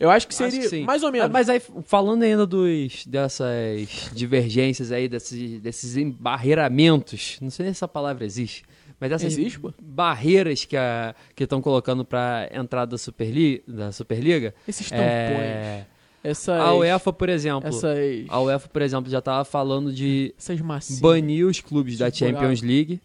[0.00, 0.84] Eu acho que Acho seria que sim.
[0.84, 1.26] mais ou menos.
[1.26, 7.70] Ah, Mas aí, falando ainda dos, dessas divergências aí, desses, desses embarreiramentos, não sei se
[7.70, 8.64] essa palavra existe,
[9.00, 14.54] mas dessas Existe, barreiras que a- que estão colocando pra entrada da, Superli, da Superliga.
[14.66, 15.04] Esses tampões.
[15.04, 15.84] é,
[16.24, 20.58] Essas, a UEFA, por exemplo, essas, a UEFA, por exemplo, já tava falando de essas
[21.00, 22.18] banir os clubes da buraco.
[22.18, 23.00] Champions League.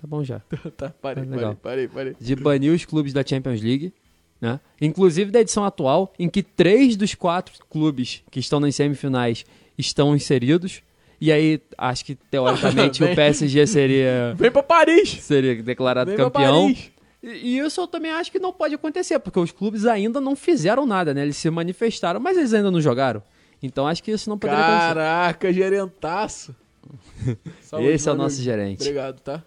[0.00, 0.40] Tá bom já.
[0.76, 2.16] tá, parei, Tá parei, parei, parei.
[2.20, 3.92] de banir os clubes da Champions League,
[4.40, 4.60] né?
[4.80, 9.44] Inclusive da edição atual, em que três dos quatro clubes que estão nas semifinais
[9.76, 10.82] estão inseridos.
[11.20, 15.10] E aí, acho que teoricamente Bem- o PSG seria, Vem pra Paris!
[15.20, 16.66] seria declarado Vem pra campeão.
[16.72, 16.90] Paris!
[17.20, 20.36] E e isso eu também acho que não pode acontecer, porque os clubes ainda não
[20.36, 21.22] fizeram nada, né?
[21.22, 23.20] Eles se manifestaram, mas eles ainda não jogaram.
[23.60, 24.94] Então acho que isso não poderia acontecer.
[24.94, 26.54] Caraca, gerentaço.
[27.60, 28.82] Saúde, Esse é o nosso gerente.
[28.82, 29.42] Obrigado, tá?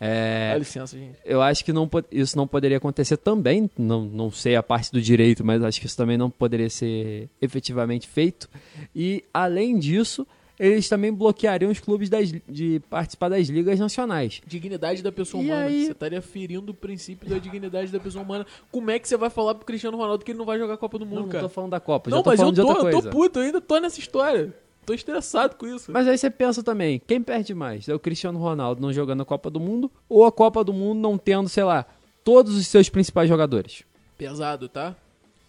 [0.00, 1.18] É, Dá licença, gente.
[1.24, 3.68] eu acho que não, isso não poderia acontecer também.
[3.76, 7.28] Não, não sei a parte do direito, mas acho que isso também não poderia ser
[7.42, 8.48] efetivamente feito.
[8.94, 10.24] E, além disso,
[10.58, 14.40] eles também bloqueariam os clubes das- de participar das ligas nacionais.
[14.46, 15.66] Dignidade da pessoa E humana.
[15.66, 15.86] aí?
[15.86, 18.46] Você estaria ferindo o princípio da dignidade da pessoa humana.
[18.70, 20.78] Como é que você vai falar pro Cristiano Ronaldo que ele não vai jogar a
[20.78, 21.42] Copa do Mundo, Não, não cara?
[21.44, 23.10] tô falando da Copa, Não, já tô mas eu falando de tô, outra eu coisa.
[23.10, 24.52] tô puto, eu ainda tô nessa história.
[24.88, 25.92] Tô estressado com isso.
[25.92, 27.86] Mas aí você pensa também, quem perde mais?
[27.90, 30.98] É o Cristiano Ronaldo não jogando a Copa do Mundo ou a Copa do Mundo
[30.98, 31.84] não tendo, sei lá,
[32.24, 33.82] todos os seus principais jogadores?
[34.16, 34.96] Pesado, tá?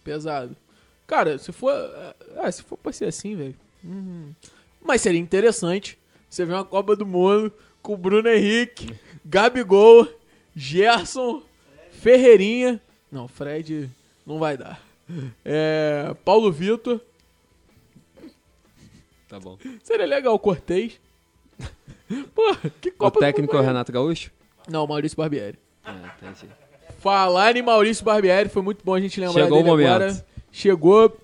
[0.04, 0.54] Pesado.
[1.06, 1.72] Cara, se for.
[2.36, 3.56] É, se for pra ser assim, velho.
[3.82, 4.34] Uhum.
[4.84, 5.96] Mas seria interessante
[6.28, 7.50] você ver uma Copa do Mundo
[7.80, 10.06] com Bruno Henrique, Gabigol,
[10.54, 11.42] Gerson,
[11.92, 12.78] Ferreirinha.
[13.10, 13.88] Não, Fred
[14.26, 14.82] não vai dar.
[15.42, 17.00] É, Paulo Vitor.
[19.30, 19.56] Tá bom.
[19.84, 21.00] Seria legal o Cortez.
[22.34, 24.32] Pô, que O Copa do técnico é o Renato Gaúcho?
[24.68, 25.56] Não, Maurício Barbieri.
[25.84, 26.52] É, entendi.
[26.98, 29.88] Falar em Maurício Barbieri, foi muito bom a gente lembrar Chegou o dele momento.
[29.88, 30.26] agora.
[30.50, 31.16] Chegou.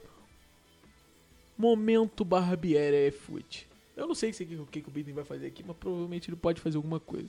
[1.59, 3.67] Momento Barbieri é fute.
[3.97, 6.37] Eu não sei se o que, que o Biden vai fazer aqui, mas provavelmente ele
[6.37, 7.29] pode fazer alguma coisa.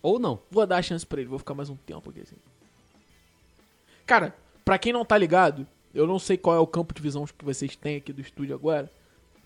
[0.00, 0.40] Ou não.
[0.50, 2.36] Vou dar a chance pra ele, vou ficar mais um tempo aqui assim.
[4.06, 4.34] Cara,
[4.64, 7.44] pra quem não tá ligado, eu não sei qual é o campo de visão que
[7.44, 8.90] vocês têm aqui do estúdio agora.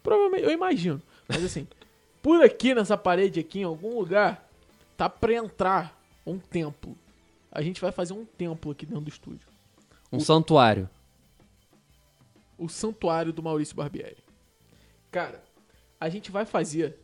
[0.02, 1.02] Provavelmente, eu imagino.
[1.28, 1.66] Mas assim,
[2.22, 4.48] por aqui nessa parede aqui, em algum lugar,
[4.96, 6.96] tá pra entrar um templo.
[7.50, 9.48] A gente vai fazer um templo aqui dentro do estúdio.
[10.12, 10.88] Um santuário.
[12.56, 14.18] o santuário do Maurício Barbieri.
[15.10, 15.42] Cara,
[16.00, 16.98] a gente vai fazer,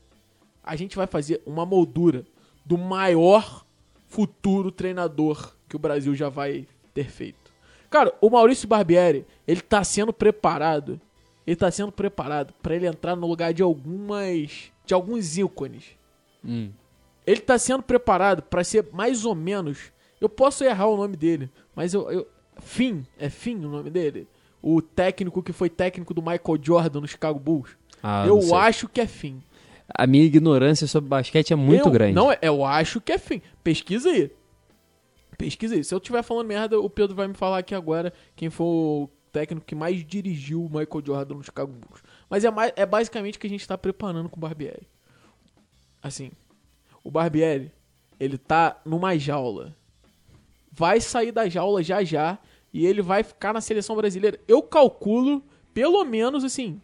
[0.62, 2.24] a gente vai fazer uma moldura
[2.64, 3.64] do maior
[4.08, 7.52] futuro treinador que o Brasil já vai ter feito.
[7.90, 11.00] Cara, o Maurício Barbieri, ele tá sendo preparado,
[11.46, 15.84] ele tá sendo preparado pra ele entrar no lugar de algumas, de alguns ícones.
[16.44, 16.70] Hum.
[17.26, 19.92] Ele tá sendo preparado pra ser mais ou menos.
[20.20, 22.10] Eu posso errar o nome dele, mas eu.
[22.10, 22.26] eu
[22.58, 24.28] Finn, é Finn o nome dele?
[24.62, 27.76] O técnico que foi técnico do Michael Jordan no Chicago Bulls.
[28.02, 29.40] Ah, eu acho que é Finn.
[29.92, 32.14] a minha ignorância sobre basquete é muito eu, grande.
[32.14, 33.42] Não, eu acho que é fim.
[33.62, 34.30] Pesquisa aí.
[35.36, 35.82] Pesquisa aí.
[35.82, 39.08] Se eu estiver falando merda, o Pedro vai me falar aqui agora quem foi o
[39.34, 42.00] técnico que mais dirigiu o Michael Jordan no Chicago Bulls.
[42.30, 44.86] Mas é, mais, é basicamente o que a gente tá preparando com o Barbieri.
[46.00, 46.30] Assim,
[47.02, 47.72] o Barbieri,
[48.20, 49.76] ele tá numa jaula.
[50.70, 52.38] Vai sair da jaula já já
[52.72, 54.38] e ele vai ficar na seleção brasileira.
[54.46, 55.42] Eu calculo,
[55.72, 56.80] pelo menos assim.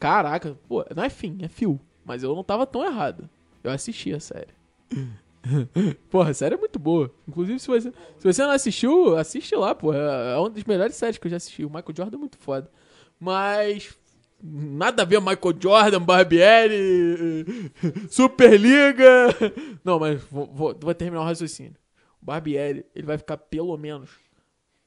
[0.00, 1.78] Caraca, pô, não é fim, é fio.
[2.04, 3.30] Mas eu não tava tão errado.
[3.62, 4.52] Eu assisti a série.
[6.10, 7.12] Porra, a série é muito boa.
[7.26, 9.92] Inclusive, se você, se você não assistiu, assiste lá, pô.
[9.92, 11.64] É uma das melhores séries que eu já assisti.
[11.64, 12.70] O Michael Jordan é muito foda.
[13.18, 13.96] Mas.
[14.42, 17.44] Nada a ver Michael Jordan, Barbieri,
[18.08, 19.28] Superliga.
[19.84, 21.76] Não, mas vou, vou, vou terminar o raciocínio.
[22.22, 24.08] O Barbieri, ele vai ficar pelo menos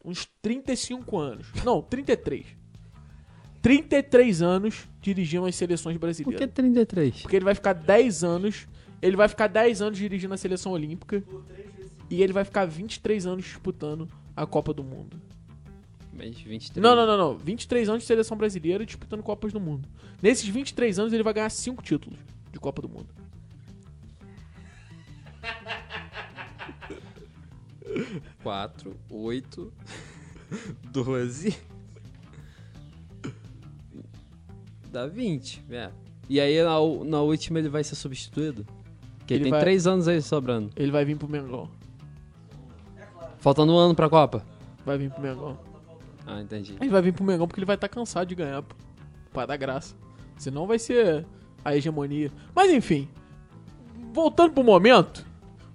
[0.03, 1.47] uns 35 anos.
[1.63, 2.47] Não, 33.
[3.61, 6.39] 33 anos dirigindo as seleções Por brasileiras.
[6.41, 7.21] que 33?
[7.21, 8.67] Porque ele vai ficar 10 anos.
[9.03, 11.21] Ele vai ficar 10 anos dirigindo a seleção olímpica.
[12.09, 15.21] E ele vai ficar 23 anos disputando a Copa do Mundo.
[16.13, 16.81] Mas 23.
[16.81, 17.37] Não, não, não, não.
[17.37, 19.89] 23 anos de seleção brasileira disputando Copas do Mundo.
[20.21, 22.17] Nesses 23 anos ele vai ganhar 5 títulos
[22.49, 23.09] de Copa do Mundo.
[28.41, 29.73] 4, 8,
[30.91, 31.57] 12.
[34.89, 35.91] Dá 20, é.
[36.29, 38.65] E aí na, na última ele vai ser substituído?
[39.23, 40.69] Porque Ele tem vai- 3 anos aí sobrando.
[40.75, 41.69] Ele vai vir pro Mengão.
[43.39, 44.43] Faltando um ano pra Copa.
[44.85, 45.57] Vai vir pro Mengão.
[46.25, 46.75] Ah, entendi.
[46.79, 48.75] Ele vai vir pro Mengão porque ele vai estar cansado de ganhar, pô.
[49.31, 49.95] Pra dar graça.
[50.37, 51.25] Senão vai ser
[51.63, 52.31] a hegemonia.
[52.53, 53.07] Mas enfim.
[54.13, 55.25] Voltando pro momento.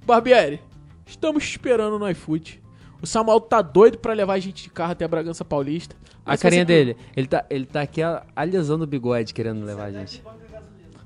[0.06, 0.60] Barbieri,
[1.06, 2.62] estamos esperando no iFood.
[3.00, 5.94] O Samuel tá doido pra levar a gente de carro até a Bragança Paulista.
[6.24, 8.00] A carinha você- dele, ele tá, ele tá aqui
[8.36, 10.22] alisando o bigode querendo levar a gente.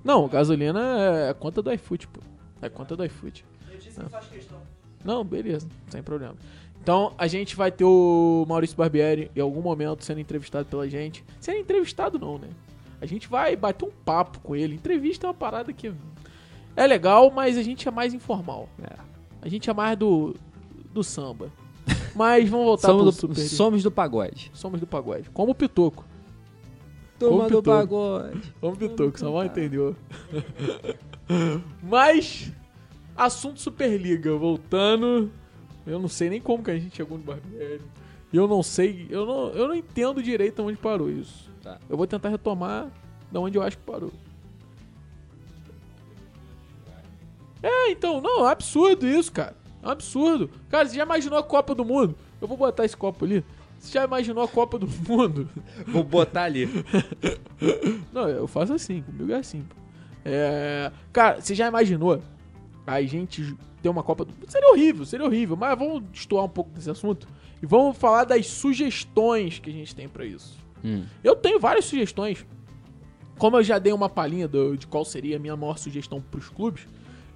[0.05, 0.81] Não, gasolina
[1.29, 2.21] é conta do iFood, pô.
[2.63, 3.45] É conta do iFood.
[3.69, 4.59] Ele disse que faz questão.
[5.05, 6.37] Não, beleza, sem problema.
[6.81, 11.25] Então a gente vai ter o Maurício Barbieri em algum momento sendo entrevistado pela gente.
[11.41, 12.49] Sendo entrevistado não, né?
[13.01, 14.77] A gente vai bater um papo com ele.
[14.77, 15.93] Entrevista é uma parada que
[16.77, 18.69] é legal, mas a gente é mais informal.
[18.81, 18.97] É.
[19.43, 20.37] A gente é mais do,
[20.93, 21.51] do samba.
[22.15, 24.51] Mas vamos voltar Somos pro do, Super somos do pagode.
[24.55, 25.31] Somos do pagode.
[25.31, 26.05] Como o Pitoco.
[27.19, 27.63] Toma do Optou.
[27.63, 28.55] pagode.
[28.61, 29.97] Como o Pitoco, só mal entendeu.
[31.83, 32.53] Mas,
[33.17, 35.31] assunto Superliga, voltando.
[35.87, 37.83] Eu não sei nem como que a gente chegou no Barbieri.
[38.33, 41.51] E eu não sei, eu não, eu não entendo direito onde parou isso.
[41.63, 41.79] Tá.
[41.89, 42.89] Eu vou tentar retomar
[43.31, 44.13] da onde eu acho que parou.
[47.63, 49.57] É, então, não, é absurdo isso, cara.
[49.83, 50.51] É um absurdo.
[50.69, 52.17] Cara, você já imaginou a Copa do Mundo?
[52.41, 53.45] Eu vou botar esse copo ali.
[53.79, 55.49] Você já imaginou a Copa do Mundo?
[55.87, 56.69] Vou botar ali.
[58.13, 59.63] Não, eu faço assim, comigo é assim.
[59.63, 59.82] pô.
[60.25, 62.23] É, cara, você já imaginou
[62.87, 66.71] a gente ter uma Copa do Seria horrível, seria horrível, mas vamos destoar um pouco
[66.71, 67.27] desse assunto
[67.63, 70.57] e vamos falar das sugestões que a gente tem pra isso.
[70.85, 71.05] Hum.
[71.23, 72.45] Eu tenho várias sugestões.
[73.39, 76.49] Como eu já dei uma palhinha do- de qual seria a minha maior sugestão pros
[76.49, 76.87] clubes,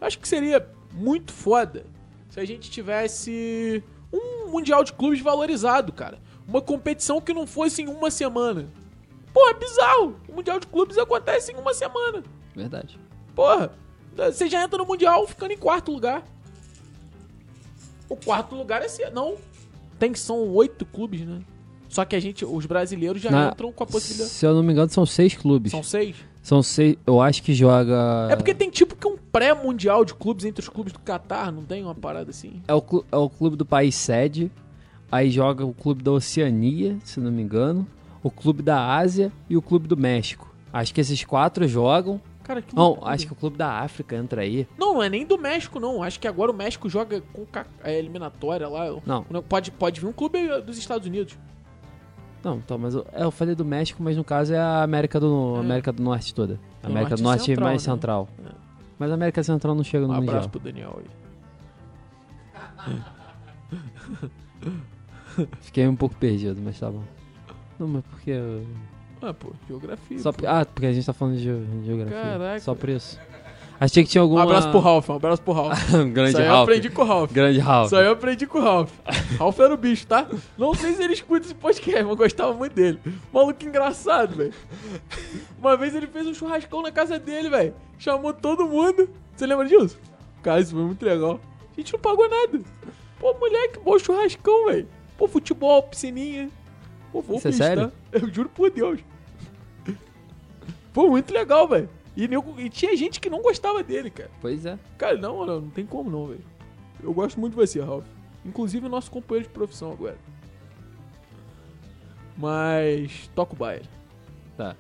[0.01, 1.85] eu acho que seria muito foda
[2.29, 6.19] se a gente tivesse um Mundial de Clubes valorizado, cara.
[6.47, 8.69] Uma competição que não fosse em uma semana.
[9.33, 10.17] Pô, é bizarro.
[10.29, 12.23] O Mundial de Clubes acontece em uma semana.
[12.57, 12.99] Verdade.
[13.35, 13.71] Porra,
[14.17, 16.25] você já entra no Mundial ficando em quarto lugar.
[18.09, 19.11] O quarto lugar é ser.
[19.11, 19.35] Não.
[19.99, 21.41] Tem que são oito clubes, né?
[21.89, 24.31] Só que a gente, os brasileiros já Na- entram com a possibilidade.
[24.31, 25.71] Se eu não me engano, são seis clubes.
[25.73, 26.17] São seis?
[26.43, 26.97] São seis.
[27.07, 28.29] Eu acho que joga.
[28.31, 31.65] É porque tem tipo que um pré-mundial de clubes entre os clubes do Catar, não
[31.65, 32.63] tem uma parada assim?
[32.69, 34.51] É o, clu- é o clube do país sede.
[35.11, 37.87] Aí joga o clube da Oceania, se não me engano.
[38.23, 40.53] O clube da Ásia e o clube do México.
[40.73, 42.21] Acho que esses quatro jogam.
[42.47, 43.11] Cara, que Não, loucura.
[43.11, 44.69] acho que o clube da África entra aí.
[44.79, 46.01] Não, não é nem do México, não.
[46.03, 47.45] Acho que agora o México joga com
[47.83, 48.85] é, eliminatória lá.
[49.05, 49.25] Não.
[49.43, 51.37] Pode, pode vir um clube dos Estados Unidos.
[52.45, 55.19] Não, então, mas eu, é, eu falei do México, mas no caso é a América
[55.19, 55.61] do, É.
[55.61, 56.61] América do Norte toda.
[56.85, 57.93] América do Norte Central, mais né?
[57.93, 58.29] central.
[58.45, 58.49] É.
[58.97, 60.51] Mas a América Central não chega Um no abraço Mundial.
[60.51, 61.07] pro Daniel aí.
[65.61, 67.03] Fiquei um pouco perdido, mas tá bom.
[67.79, 68.31] Não, mas porque.
[68.31, 68.65] eu-
[69.29, 70.19] Ah, pô, geografia.
[70.19, 70.47] Só, pô.
[70.47, 72.21] ah, porque a gente tá falando de geo- geografia.
[72.23, 72.61] Caraca.
[72.61, 73.19] Só por isso.
[73.79, 74.37] Achei que tinha algum.
[74.37, 75.91] Um abraço pro Ralph, um abraço pro Ralph.
[76.13, 76.63] Grande Isso aí eu Ralph.
[76.69, 77.33] aprendi com o Ralph.
[77.33, 77.87] Grande Ralph.
[77.87, 78.91] Isso aí eu aprendi com o Ralph.
[79.39, 80.27] Ralph era o bicho, tá?
[80.57, 82.99] Não sei se ele escuta esse podcast, mas eu gostava muito dele.
[83.33, 84.55] Maluco engraçado, velho.
[85.59, 87.75] Uma vez ele fez um churrascão na casa dele, velho.
[87.99, 89.11] Chamou todo mundo.
[89.37, 89.99] Você lembra disso?
[90.43, 91.39] Cara, isso foi muito legal.
[91.77, 92.61] A gente não pagou nada.
[93.19, 94.89] Pô, moleque, bom churrascão, velho.
[95.19, 96.49] Pô, futebol, piscininha.
[97.13, 97.93] Pô, vou Isso é sério?
[98.13, 99.01] Eu juro por Deus.
[100.97, 101.91] Pô, muito legal, velho.
[102.17, 104.31] E, nego- e tinha gente que não gostava dele, cara.
[104.41, 104.79] Pois é.
[104.97, 106.41] Cara, não, não, não tem como não, velho.
[107.03, 108.07] Eu gosto muito de você, Ralph.
[108.47, 110.17] Inclusive nosso companheiro de profissão agora.
[112.37, 113.85] Mas toca o baile.
[114.57, 114.75] Tá.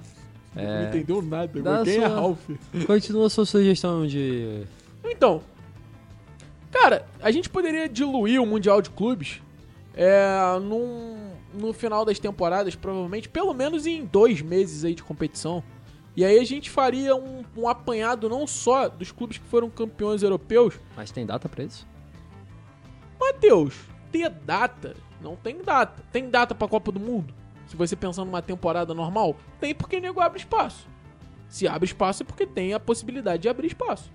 [0.54, 1.60] Não É, entendeu nada.
[1.60, 1.84] dá.
[1.84, 2.48] Quem é sua- Ralph?
[2.86, 4.64] continua a sua sugestão de.
[5.04, 5.42] Então,
[6.70, 9.42] cara, a gente poderia diluir o Mundial de Clubes
[9.94, 15.62] é, num, no final das temporadas, provavelmente, pelo menos em dois meses aí de competição.
[16.16, 20.22] E aí a gente faria um, um apanhado não só dos clubes que foram campeões
[20.22, 21.86] europeus, Mas tem data pra isso?
[23.20, 23.74] Matheus,
[24.10, 24.96] ter data?
[25.20, 26.02] Não tem data.
[26.10, 27.34] Tem data pra Copa do Mundo?
[27.66, 30.88] Se você pensar numa temporada normal, tem porque nego abre espaço.
[31.48, 34.10] Se abre espaço é porque tem a possibilidade de abrir espaço.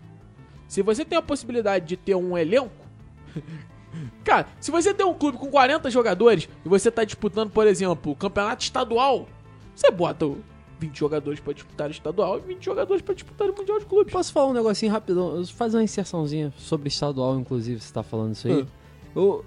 [0.68, 2.88] Se você tem a possibilidade de ter um elenco.
[4.24, 8.14] Cara, se você tem um clube com 40 jogadores e você tá disputando, por exemplo,
[8.14, 9.28] o campeonato estadual,
[9.76, 10.34] você bota
[10.82, 14.12] 20 jogadores pra disputar o estadual e 20 jogadores pra disputar o Mundial de Clubes.
[14.12, 15.46] Posso falar um negocinho rapidão?
[15.46, 18.66] Fazer uma inserçãozinha sobre estadual, inclusive, você tá falando isso aí.
[18.66, 18.68] Ah.
[19.16, 19.46] Eu,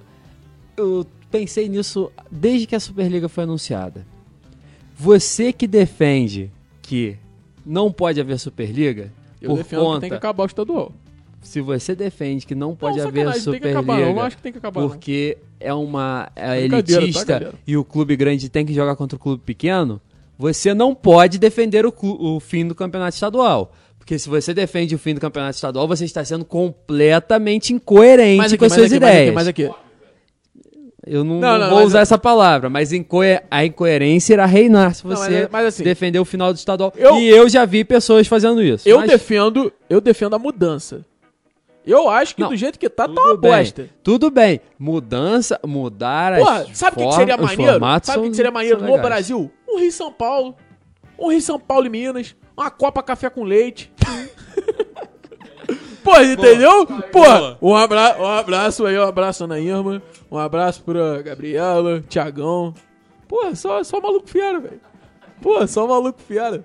[0.77, 4.07] eu pensei nisso desde que a Superliga foi anunciada.
[4.97, 7.16] Você que defende que
[7.66, 9.94] não pode haver Superliga, Eu por defendo conta.
[9.97, 10.92] que tem que acabar o estadual.
[11.42, 13.37] Se você defende que não pode não, haver acabar.
[13.37, 14.81] Eu Superliga não acho que tem que acabar.
[14.81, 14.88] não.
[14.88, 17.55] porque é uma é tá, elitista galera?
[17.66, 20.01] e o clube grande tem que jogar contra o clube pequeno,
[20.38, 23.73] você não pode defender o, o fim do campeonato estadual.
[23.99, 28.59] Porque se você defende o fim do campeonato estadual, você está sendo completamente incoerente aqui,
[28.59, 29.35] com as suas aqui, ideias.
[29.35, 29.70] mas aqui.
[31.07, 32.90] Eu não, Não, não não, vou usar eu- essa palavra, mas
[33.51, 36.92] a incoerência irá reinar se Não, você mas- mas assim, defender o final do estadual.
[36.97, 38.88] eu- E eu já vi pessoas fazendo isso.
[38.88, 41.05] Eu mas defendo, eu defendo a mudança.
[41.87, 43.90] Eu acho que Não, do jeito que tá, tá uma bem, bosta.
[44.03, 44.61] Tudo bem.
[44.79, 47.81] Mudança, mudar Porra, as sabe o que, seria maneiro?
[48.03, 49.03] Sabe o que seria maneiro no legais.
[49.03, 49.51] Brasil?
[49.68, 50.57] Um Rio São Paulo.
[51.18, 52.35] Um Rio São Paulo e Minas.
[52.57, 53.92] Uma Copa Café com Leite.
[56.03, 56.87] Pô, entendeu?
[56.87, 57.23] Pô,
[57.62, 60.03] um, abra um abraço aí, um abraço Ana Irma.
[60.31, 62.75] Um abraço pra Gabriela, Tiagão.
[63.27, 64.81] Pô, só, só maluco fiera, velho.
[65.40, 66.64] Pô, só maluco fiera.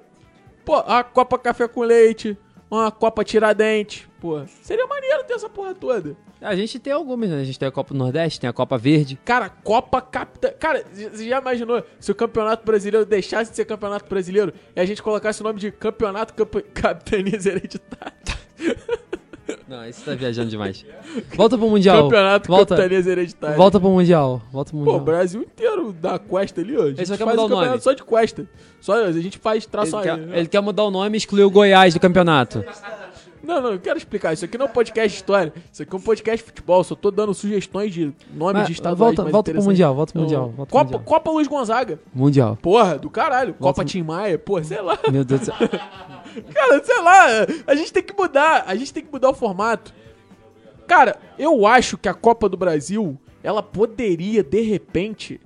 [0.66, 2.38] Pô, a Copa Café com Leite.
[2.70, 4.08] Uma Copa Tiradentes.
[4.20, 6.16] Pô, seria maneiro ter essa porra toda.
[6.42, 7.42] A gente tem algumas, né?
[7.42, 9.20] A gente tem a Copa do Nordeste, tem a Copa Verde.
[9.26, 10.52] Cara, Copa Capitã.
[10.60, 14.86] Cara, você já imaginou se o Campeonato Brasileiro deixasse de ser Campeonato Brasileiro e a
[14.86, 16.56] gente colocasse o nome de Campeonato Camp...
[16.74, 18.40] Capitanias Hereditárias?
[19.68, 20.86] Não, isso tá viajando demais.
[21.36, 22.04] Volta pro Mundial.
[22.04, 23.58] Campeonato volta, Capitanias Hereditárias.
[23.58, 24.42] volta pro Mundial.
[24.52, 25.02] Volta pro Pô, Mundial.
[25.02, 26.84] o Brasil inteiro da Cuesta ali, ó.
[26.84, 27.82] A gente só quer faz mudar o campeonato nome.
[27.82, 28.48] só de Cuesta.
[28.82, 30.18] Só a gente faz traço ele, aí.
[30.28, 32.64] quer, ele quer mudar o nome e excluir o Goiás do campeonato.
[33.42, 34.34] Não, não, eu quero explicar.
[34.34, 35.52] Isso aqui não é um podcast história.
[35.72, 36.84] Isso aqui é um podcast futebol.
[36.84, 39.64] Só tô dando sugestões de nomes Mas, de estaduais volta mais volta pro.
[39.64, 40.54] Mundial, volta pro Então, Mundial.
[40.56, 41.04] Volta pro Copa, mundial.
[41.04, 42.00] Copa Luiz Gonzaga.
[42.14, 42.58] mundial.
[42.62, 43.54] Porra, do caralho.
[43.54, 44.38] Copa Volta- Tim Maia.
[44.38, 45.00] Porra, sei lá.
[45.12, 45.56] Meu Deus do céu.
[46.54, 47.26] Cara, sei lá,
[47.68, 49.94] a gente tem que mudar, a gente tem que mudar o formato.
[50.88, 55.40] Cara, eu acho que a Copa do Brasil, ela poderia, de repente,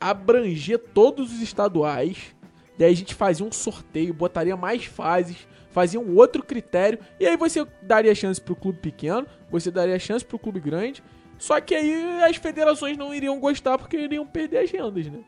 [0.00, 2.34] abranger todos os estaduais.
[2.78, 6.98] Daí a gente fazia um sorteio, botaria mais fases, fazia um outro critério.
[7.20, 11.02] E aí você daria chance pro clube pequeno, você daria chance pro clube grande.
[11.38, 15.20] Só que aí as federações não iriam gostar porque iriam perder as rendas, né?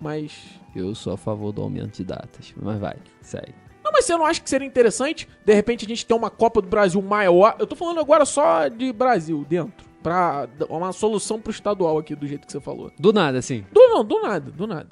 [0.00, 2.54] Mas Eu sou a favor do aumento de datas.
[2.56, 3.54] Mas vai, segue.
[3.88, 6.60] Não, mas você não acha que seria interessante, de repente, a gente ter uma Copa
[6.60, 7.56] do Brasil maior?
[7.58, 9.88] Eu tô falando agora só de Brasil dentro.
[10.02, 12.92] Pra uma solução pro estadual aqui, do jeito que você falou.
[12.98, 13.64] Do nada, assim.
[13.72, 14.88] Do não, do nada, do nada.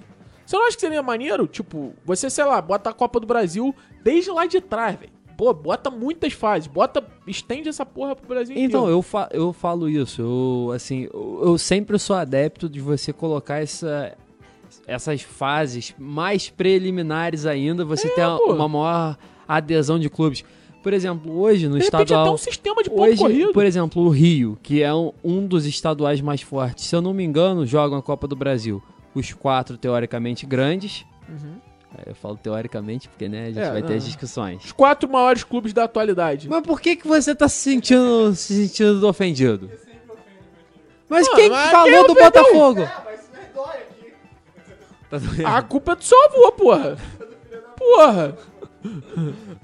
[0.46, 1.46] Você não acha que seria maneiro?
[1.46, 5.12] Tipo, você, sei lá, bota a Copa do Brasil desde lá de trás, velho.
[5.36, 8.96] Pô, bota muitas fases, bota, estende essa porra pro Brasil Então, inteiro.
[8.98, 10.22] eu, fa eu falo isso.
[10.22, 14.16] Eu, assim, eu, eu sempre sou adepto de você colocar essa,
[14.86, 18.52] essas fases mais preliminares ainda, você ter pô.
[18.52, 19.16] uma maior
[19.48, 20.44] adesão de clubes.
[20.82, 22.22] Por exemplo, hoje no De estadual...
[22.22, 23.52] até um sistema de ponto Hoje, corrido.
[23.52, 27.12] por exemplo, o Rio, que é um, um dos estaduais mais fortes, se eu não
[27.12, 28.80] me engano, jogam a Copa do Brasil.
[29.12, 31.04] Os quatro, teoricamente, grandes.
[31.98, 33.62] Aí Eu falo teoricamente, porque né, a gente Uhum.
[33.64, 33.96] É, vai ter não.
[33.96, 34.64] as discussões.
[34.64, 36.48] Os quatro maiores clubes da atualidade.
[36.48, 39.68] Mas por que, que você tá se sentindo, se sentindo ofendido?
[41.08, 42.14] Mas Mano, quem que mas falou quem do?
[42.14, 42.88] Botafogo?
[45.10, 45.46] Tá doendo.
[45.46, 46.96] A culpa é do seu avô, porra.
[47.76, 48.36] Porra.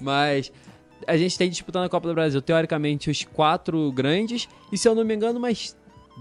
[0.00, 0.52] Mas
[1.06, 4.48] a gente tem disputando a Copa do Brasil, teoricamente, os quatro grandes.
[4.70, 5.76] E se eu não me engano, mais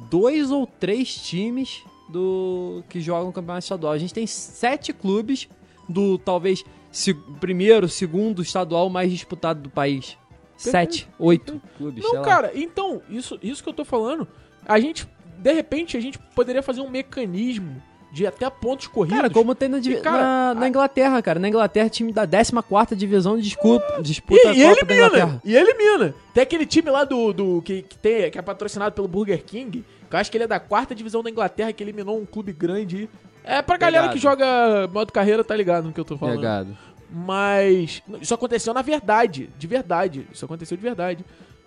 [0.09, 3.93] dois ou três times do que jogam o campeonato estadual.
[3.93, 5.47] A gente tem sete clubes
[5.87, 10.17] do talvez se- primeiro, segundo estadual mais disputado do país.
[10.57, 12.03] Sete, oito clubes.
[12.05, 14.27] sei Não, cara, então, isso, isso que eu tô falando,
[14.65, 15.07] a gente,
[15.39, 17.81] de repente, a gente poderia fazer um mecanismo
[18.11, 19.17] de até pontos corridos.
[19.21, 21.39] Cara, como tem na, E, cara, na, na a- Inglaterra, cara.
[21.39, 25.07] Na Inglaterra, time da 14 divisão disputa, disputa E, e a Copa da elimina!
[25.07, 25.41] Inglaterra.
[25.45, 26.15] E elimina!
[26.33, 27.31] Tem aquele time lá do.
[27.31, 30.43] do que, que, tem, que é patrocinado pelo Burger King, que eu acho que ele
[30.43, 33.09] é da quarta divisão da Inglaterra, que eliminou um clube grande.
[33.43, 34.17] É pra galera Pegado.
[34.17, 36.35] que joga modo carreira, tá ligado no que eu tô falando.
[36.35, 36.77] Pegado.
[37.09, 38.01] Mas.
[38.21, 39.49] Isso aconteceu na verdade.
[39.57, 40.27] De verdade.
[40.31, 41.25] Isso aconteceu de verdade.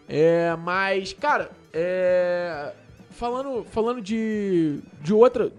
[0.08, 0.54] É.
[0.62, 2.72] Mas, cara, é.
[3.10, 4.80] Falando, falando de.
[5.00, 5.50] De outra.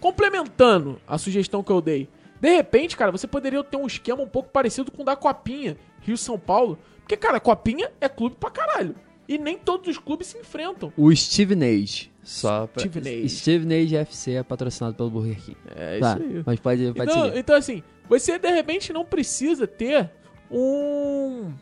[0.00, 2.08] Complementando a sugestão que eu dei.
[2.40, 5.76] De repente, cara, você poderia ter um esquema um pouco parecido com o da Copinha,
[6.00, 6.78] Rio-São Paulo.
[7.00, 8.94] Porque, cara, Copinha é clube pra caralho.
[9.28, 10.92] E nem todos os clubes se enfrentam.
[10.96, 12.10] O Steve Nage.
[12.22, 12.80] Só pra...
[12.80, 13.28] Steve Nage.
[13.28, 15.56] Steve Nage FC é patrocinado pelo Burger King.
[15.74, 16.42] É tá, isso aí.
[16.46, 17.38] mas pode, pode Então, seguir.
[17.38, 20.10] então, assim, você de repente não precisa ter
[20.50, 21.52] um.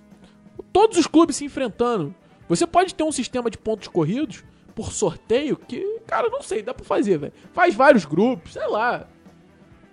[0.73, 2.15] Todos os clubes se enfrentando.
[2.49, 4.45] Você pode ter um sistema de pontos corridos
[4.77, 7.33] por sorteio que, cara, não sei, dá pra fazer, velho.
[7.53, 9.09] Faz vários grupos, sei lá.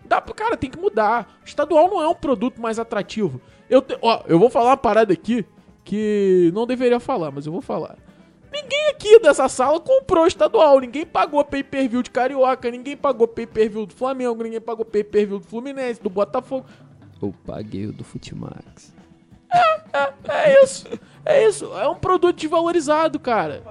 [0.05, 1.39] Dá pra, cara, tem que mudar.
[1.41, 3.39] O estadual não é um produto mais atrativo.
[3.69, 5.45] Eu, te- ó, eu vou falar uma parada aqui
[5.85, 7.95] que não deveria falar, mas eu vou falar.
[8.51, 10.79] Ninguém aqui dessa sala comprou estadual.
[10.81, 12.69] Ninguém pagou pay-per-view de Carioca.
[12.69, 14.43] Ninguém pagou pay-per-view do Flamengo.
[14.43, 16.65] Ninguém pagou pay-per-view do Fluminense, do Botafogo.
[17.21, 18.93] Eu paguei o do Futimax.
[20.27, 20.85] É isso.
[21.25, 21.65] É isso.
[21.73, 23.63] É um produto desvalorizado, cara.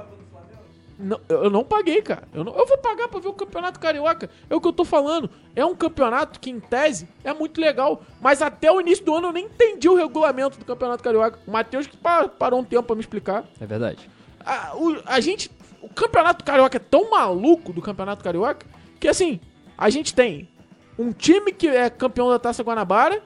[1.03, 2.28] Não, eu não paguei, cara.
[2.32, 4.30] Eu, não- eu vou pagar pra ver o Campeonato Carioca.
[4.48, 5.28] É o que eu tô falando.
[5.57, 8.03] É um campeonato que, em tese, é muito legal.
[8.20, 11.38] Mas até o início do ano eu nem entendi o regulamento do Campeonato Carioca.
[11.46, 13.44] O Matheus que pa- parou um tempo pra me explicar.
[13.61, 14.09] É verdade.
[14.44, 15.50] a, o- a gente.
[15.80, 18.64] O campeonato carioca é tão maluco do campeonato carioca
[19.00, 19.40] que assim,
[19.76, 20.48] a gente tem
[20.96, 23.20] um time que é campeão da Taça Guanabara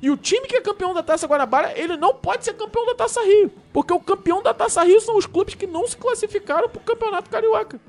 [0.00, 2.94] e o time que é campeão da Taça Guanabara, ele não pode ser campeão da
[2.94, 3.50] Taça Rio.
[3.72, 7.28] Porque o campeão da Taça Rio são os clubes que não se classificaram pro campeonato
[7.30, 7.80] carioca.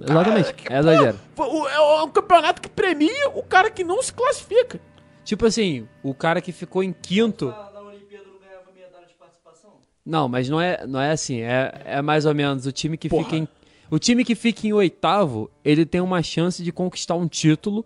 [0.00, 0.54] Exatamente.
[0.54, 1.16] que é doideira.
[1.36, 4.80] O- É um campeonato que premia o cara que não se classifica.
[5.24, 7.46] Tipo assim, o cara que ficou em quinto.
[7.46, 9.72] Na, na Olimpíada não ganhava medalha de participação?
[10.06, 11.40] Não, mas não é, não é assim.
[11.40, 13.24] É, é mais ou menos o time que Porra.
[13.24, 13.48] fica em.
[13.90, 17.84] O time que fica em oitavo, ele tem uma chance de conquistar um título.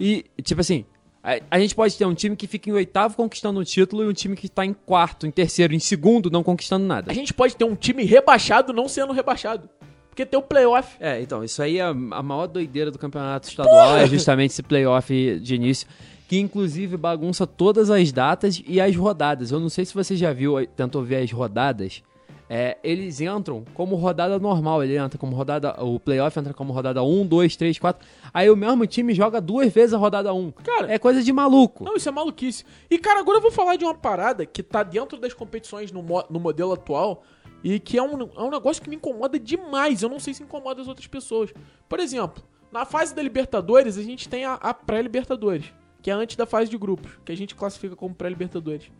[0.00, 0.84] E, tipo assim,
[1.24, 4.08] a, a gente pode ter um time que fica em oitavo conquistando um título e
[4.08, 7.10] um time que tá em quarto, em terceiro, em segundo, não conquistando nada.
[7.10, 9.68] A gente pode ter um time rebaixado não sendo rebaixado.
[10.10, 10.96] Porque tem o playoff.
[11.00, 14.62] É, então, isso aí é a a maior doideira do campeonato estadual, é justamente esse
[14.62, 15.88] playoff de início,
[16.28, 19.50] que inclusive bagunça todas as datas e as rodadas.
[19.50, 22.02] Eu não sei se você já viu, tentou ver as rodadas.
[22.48, 27.02] É, eles entram como rodada normal, ele entra como rodada, o playoff entra como rodada
[27.02, 28.06] 1, 2, 3, 4.
[28.34, 30.50] Aí o mesmo time joga duas vezes a rodada 1.
[30.52, 31.84] Cara, é coisa de maluco.
[31.84, 32.64] Não, isso é maluquice.
[32.90, 36.02] E, cara, agora eu vou falar de uma parada que tá dentro das competições no,
[36.02, 37.22] mo- no modelo atual
[37.62, 40.02] e que é um, é um negócio que me incomoda demais.
[40.02, 41.50] Eu não sei se incomoda as outras pessoas.
[41.88, 45.72] Por exemplo, na fase da Libertadores, a gente tem a, a pré-Libertadores,
[46.02, 48.90] que é antes da fase de grupos, que a gente classifica como pré-Libertadores.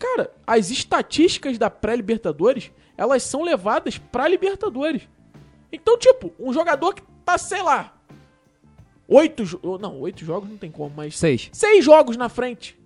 [0.00, 5.02] Cara, as estatísticas da pré-Libertadores, elas são levadas pra Libertadores.
[5.70, 7.94] Então, tipo, um jogador que tá, sei lá,
[9.06, 9.44] oito...
[9.78, 11.50] Não, oito jogos não tem como, mas Seis.
[11.52, 12.80] seis jogos na frente.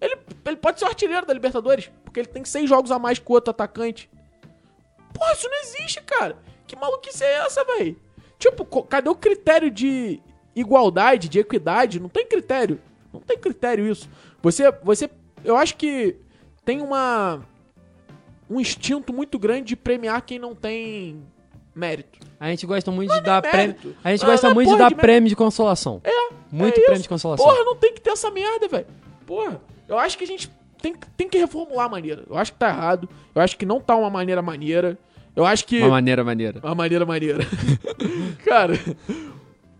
[0.00, 0.16] Ele,
[0.46, 3.28] ele pode ser o artilheiro da Libertadores, porque ele tem seis jogos a mais que
[3.28, 4.08] o outro atacante.
[5.12, 6.38] Porra, isso não existe, cara.
[6.68, 7.98] Que maluquice é essa, véi?
[8.38, 10.22] Tipo, cadê o critério de
[10.54, 11.98] igualdade, de equidade?
[11.98, 12.80] Não tem critério.
[13.12, 14.08] Não tem critério isso.
[14.40, 15.10] Você, você,
[15.44, 16.16] eu acho que
[16.70, 17.40] tem uma
[18.48, 21.20] um instinto muito grande de premiar quem não tem
[21.74, 22.20] mérito.
[22.38, 23.76] A gente gosta muito de é dar prêmio.
[24.04, 26.00] A gente Não, gosta não é muito de dar de prêmio de consolação.
[26.04, 26.10] É.
[26.52, 27.44] Muito é prêmio de consolação.
[27.44, 28.86] Porra, não tem que ter essa merda, velho.
[29.26, 30.48] Porra, eu acho que a gente
[30.80, 32.22] tem, que- tem que reformular a maneira.
[32.30, 33.08] Eu acho que tá errado.
[33.34, 34.96] Eu acho que não tá uma maneira maneira.
[35.34, 35.80] Eu acho que.
[35.80, 36.60] Uma maneira maneira.
[36.62, 37.44] Uma maneira maneira.
[38.46, 38.74] Cara,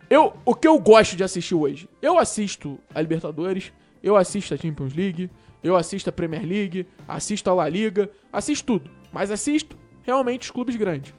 [0.08, 1.88] eu, o que eu gosto de assistir hoje?
[2.02, 3.72] Eu assisto a Libertadores,
[4.02, 5.30] eu assisto a Champions League,
[5.62, 8.90] eu assisto a Premier League, assisto a La Liga, assisto tudo.
[9.12, 11.14] Mas assisto realmente os clubes grandes.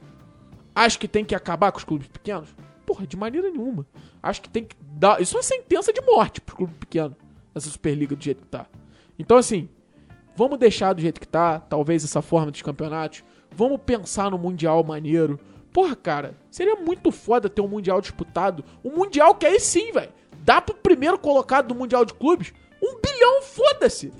[0.74, 2.48] Acho que tem que acabar com os clubes pequenos?
[2.86, 3.86] Porra, de maneira nenhuma.
[4.22, 5.20] Acho que tem que dar.
[5.20, 7.14] Isso é uma sentença de morte pro clube pequeno.
[7.54, 8.66] Essa Superliga do jeito que tá.
[9.18, 9.68] Então, assim,
[10.34, 11.60] vamos deixar do jeito que tá.
[11.60, 13.22] Talvez essa forma dos campeonatos.
[13.54, 15.38] Vamos pensar no Mundial maneiro.
[15.72, 18.64] Porra, cara, seria muito foda ter um Mundial disputado.
[18.82, 20.12] Um Mundial que aí sim, velho.
[20.38, 24.12] Dá pro primeiro colocado do Mundial de Clubes um bilhão, foda-se.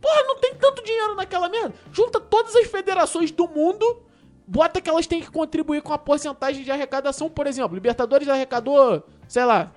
[0.00, 1.74] Porra, não tem tanto dinheiro naquela merda.
[1.92, 4.02] Junta todas as federações do mundo,
[4.46, 7.28] bota que elas têm que contribuir com a porcentagem de arrecadação.
[7.28, 9.72] Por exemplo, Libertadores arrecadou, sei lá,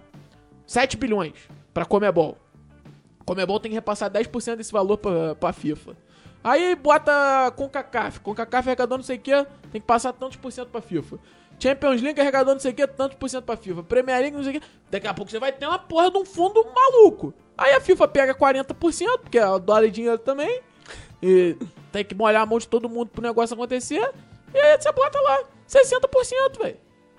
[0.65, 1.33] 7 bilhões
[1.73, 2.37] pra Comebol.
[3.25, 5.95] Comebol tem que repassar 10% desse valor pra, pra FIFA.
[6.43, 8.19] Aí bota CONCACAF.
[8.19, 9.31] CONCACAF arrecadou não sei o que,
[9.71, 11.19] tem que passar tantos por cento pra FIFA.
[11.61, 13.83] Champions League arrecadou não sei o que, tantos por cento pra FIFA.
[13.83, 14.67] Premier League não sei o que.
[14.89, 17.33] Daqui a pouco você vai ter uma porra de um fundo maluco.
[17.57, 20.61] Aí a FIFA pega 40%, porque ela dólar e dinheiro também.
[21.21, 21.55] E
[21.91, 24.11] tem que molhar a mão de todo mundo pro negócio acontecer.
[24.53, 26.77] E aí você bota lá 60%, velho.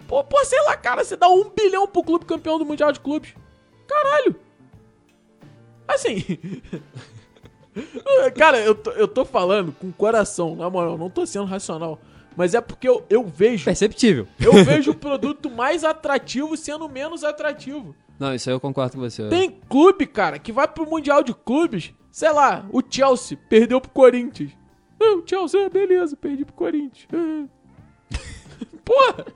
[0.09, 2.99] Pô, pô, sei lá, cara, você dá um bilhão pro clube campeão do Mundial de
[2.99, 3.35] Clubes.
[3.87, 4.35] Caralho.
[5.87, 6.25] Assim.
[8.37, 12.01] cara, eu tô, eu tô falando com coração, na moral, não tô sendo racional.
[12.37, 13.65] Mas é porque eu, eu vejo.
[13.65, 14.27] Perceptível.
[14.41, 17.95] Eu vejo o produto mais atrativo sendo menos atrativo.
[18.19, 19.29] Não, isso aí eu concordo com você.
[19.29, 21.93] Tem clube, cara, que vai pro Mundial de Clubes.
[22.11, 24.53] Sei lá, o Chelsea perdeu pro Corinthians.
[25.01, 27.09] Ah, o Chelsea, ah, beleza, perdi pro Corinthians.
[27.13, 27.47] Ah.
[28.85, 29.27] Porra!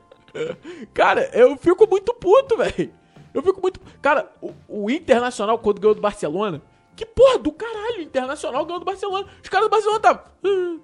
[0.93, 2.93] Cara, eu fico muito puto, velho.
[3.33, 3.81] Eu fico muito.
[4.01, 6.63] Cara, o, o Internacional, quando ganhou do Barcelona.
[6.95, 9.27] Que porra do caralho, o Internacional ganhou do Barcelona.
[9.43, 10.23] Os caras do Barcelona estavam.
[10.45, 10.77] Ah,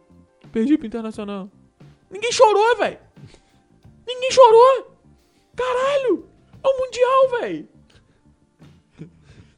[0.51, 1.51] perdi pro Internacional.
[2.13, 2.99] Ninguém chorou, velho.
[4.07, 4.97] Ninguém chorou.
[5.57, 6.29] Caralho.
[6.63, 7.69] É o Mundial, velho.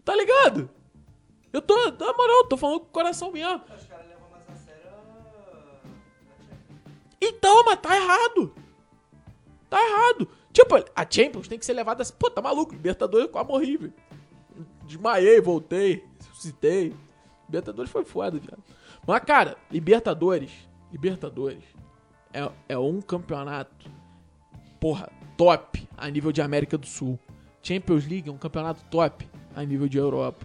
[0.05, 0.71] Tá ligado?
[1.53, 3.57] Eu tô, na moral, tô falando com o coração mesmo.
[3.77, 5.77] Os caras levam mais a sério a-
[7.21, 8.55] Então, mas tá errado.
[9.71, 10.29] Tá errado.
[10.53, 12.15] Tipo, a Champions tem que ser levada assim.
[12.19, 12.73] Pô, tá maluco.
[12.73, 13.95] Libertadores quase morri, velho.
[14.85, 16.95] Desmaiei, voltei, ressuscitei.
[17.47, 18.63] Libertadores foi foda, viado.
[19.07, 20.51] Mas, cara, Libertadores.
[20.93, 21.65] Libertadores
[22.35, 23.91] é, é um campeonato,
[24.81, 27.19] porra, top a nível de América do Sul.
[27.63, 30.45] Champions League é um campeonato top a nível de Europa.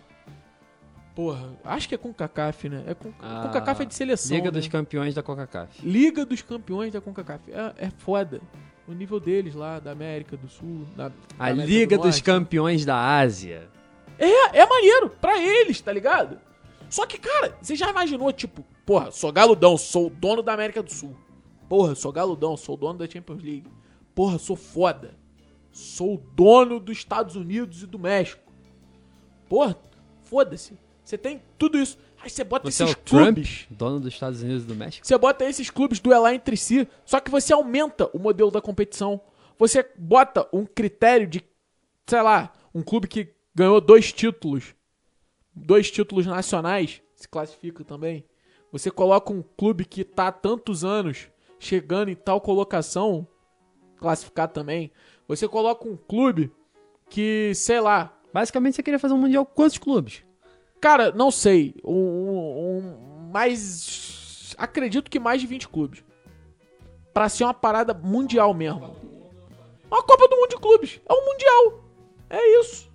[1.16, 2.84] Porra, acho que é com CACAF, né?
[2.88, 4.38] É com, Ah, CACAF é de seleção.
[4.38, 4.58] Liga né?
[4.58, 5.86] dos Campeões da CONCACAF.
[5.86, 7.52] Liga dos Campeões da CONCACAF.
[7.52, 8.40] É, é foda.
[8.88, 10.86] O nível deles lá, da América do Sul.
[10.96, 12.22] Da, da A América Liga do dos.
[12.22, 13.68] Campeões da Ásia.
[14.18, 15.10] É, é maneiro.
[15.10, 16.40] Pra eles, tá ligado?
[16.90, 20.82] Só que, cara, você já imaginou, tipo, porra, sou galudão, sou o dono da América
[20.82, 21.16] do Sul.
[21.70, 23.68] Porra, sou galudão, sou o dono da Champions League.
[24.16, 25.16] Porra, sou foda.
[25.72, 28.42] Sou o dono dos Estados Unidos e do México.
[29.48, 29.78] Porra,
[30.24, 30.78] foda-se.
[31.04, 31.98] Você tem tudo isso.
[32.22, 33.68] Aí você bota Você é esses o Trump, clubes.
[33.70, 35.06] dono dos Estados Unidos e do México?
[35.06, 39.22] Você bota esses clubes duelar entre si, só que você aumenta o modelo da competição.
[39.58, 41.44] Você bota um critério de,
[42.08, 44.76] sei lá, um clube que ganhou dois títulos,
[45.56, 48.26] dois títulos nacionais, se classifica também.
[48.72, 51.30] Você coloca um clube que tá há tantos anos
[51.60, 53.28] chegando em tal colocação,
[53.98, 54.92] classificar também.
[55.28, 56.52] Você coloca um clube
[57.10, 60.24] que, sei lá, Basicamente você queria fazer um Mundial com quantos clubes?
[60.80, 61.76] Cara, não sei.
[61.84, 64.56] Um, um, um- mais.
[64.58, 66.04] Acredito que mais de 20 clubes.
[67.14, 68.96] Pra ser uma parada mundial mesmo.
[69.90, 71.02] Uma Copa do Mundo de Clubes.
[71.08, 71.84] É um mundial.
[72.30, 72.90] É isso.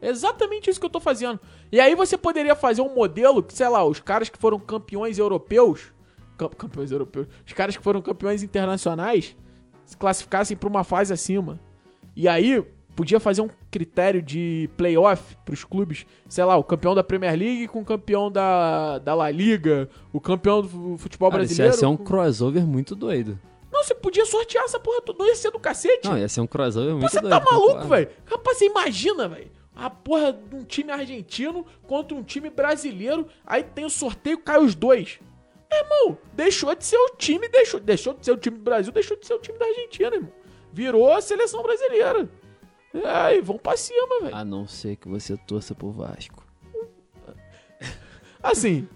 [0.00, 1.40] É exatamente isso que eu tô fazendo.
[1.72, 5.18] E aí você poderia fazer um modelo que, sei lá, os caras que foram campeões
[5.18, 5.92] europeus.
[6.36, 7.26] Cam- Campeões europeus.
[7.46, 9.36] Os caras que foram campeões internacionais
[9.84, 11.60] se classificassem pra uma fase acima.
[12.14, 12.64] E aí,
[12.94, 16.06] podia fazer um critério de playoff pros clubes.
[16.28, 20.20] Sei lá, o campeão da Premier League com o campeão da, da La Liga, o
[20.20, 21.74] campeão do futebol Cara, isso brasileiro.
[21.74, 23.38] ia ser um com- crossover muito doido.
[23.70, 25.18] Não, você podia sortear essa porra toda.
[25.18, 26.08] Não ia ser do cacete.
[26.08, 27.38] Não, ia ser um crossover muito Você doido.
[27.38, 28.08] tá maluco, velho?
[28.24, 29.50] Rapaz, você imagina, velho.
[29.74, 33.26] A porra de um time argentino contra um time brasileiro.
[33.46, 35.20] Aí tem o sorteio, cai os dois.
[35.70, 38.92] Meu irmão, deixou de ser o time, deixou, deixou de ser o time do Brasil,
[38.92, 40.32] deixou de ser o time da Argentina, irmão.
[40.72, 42.28] Virou a seleção brasileira.
[42.94, 44.34] É, Aí, vão pra cima, velho.
[44.34, 46.44] A não ser que você torça pro Vasco.
[48.42, 48.88] Assim,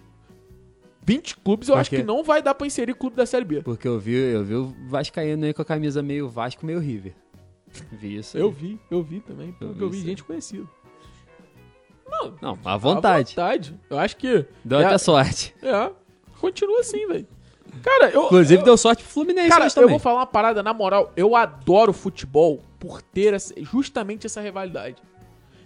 [1.02, 1.96] 20 clubes eu Por acho quê?
[1.96, 3.62] que não vai dar pra inserir clube da Série B.
[3.62, 7.14] Porque eu vi, eu vi o Vascaíno aí com a camisa meio Vasco, meio River.
[7.92, 8.36] Vi isso.
[8.36, 8.42] aí.
[8.42, 10.10] Eu vi, eu vi também, porque vi eu vi isso aí.
[10.10, 10.66] gente conhecida.
[12.42, 13.34] Não, à vontade.
[13.38, 13.80] À vontade.
[13.88, 14.44] Eu acho que.
[14.64, 15.54] Deu é, até sorte.
[15.62, 15.92] É,
[16.40, 17.26] continua assim, velho.
[17.82, 18.24] Cara, eu.
[18.24, 19.90] Inclusive eu, deu sorte pro Fluminense Cara, hoje eu também.
[19.90, 24.96] vou falar uma parada, na moral, eu adoro futebol por ter essa- justamente essa rivalidade.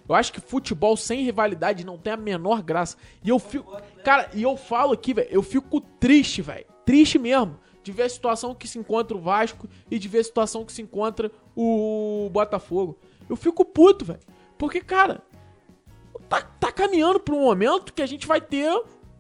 [0.06, 2.96] Eu acho que futebol sem rivalidade não tem a menor graça.
[3.24, 3.74] E eu fico.
[4.04, 6.66] Cara, e eu falo aqui, velho, eu fico triste, velho.
[6.84, 7.58] Triste mesmo.
[7.82, 10.72] De ver a situação que se encontra o Vasco e de ver a situação que
[10.72, 12.98] se encontra o Botafogo.
[13.28, 14.20] Eu fico puto, velho.
[14.58, 15.22] Porque, cara,
[16.28, 18.70] tá, tá caminhando pra um momento que a gente vai ter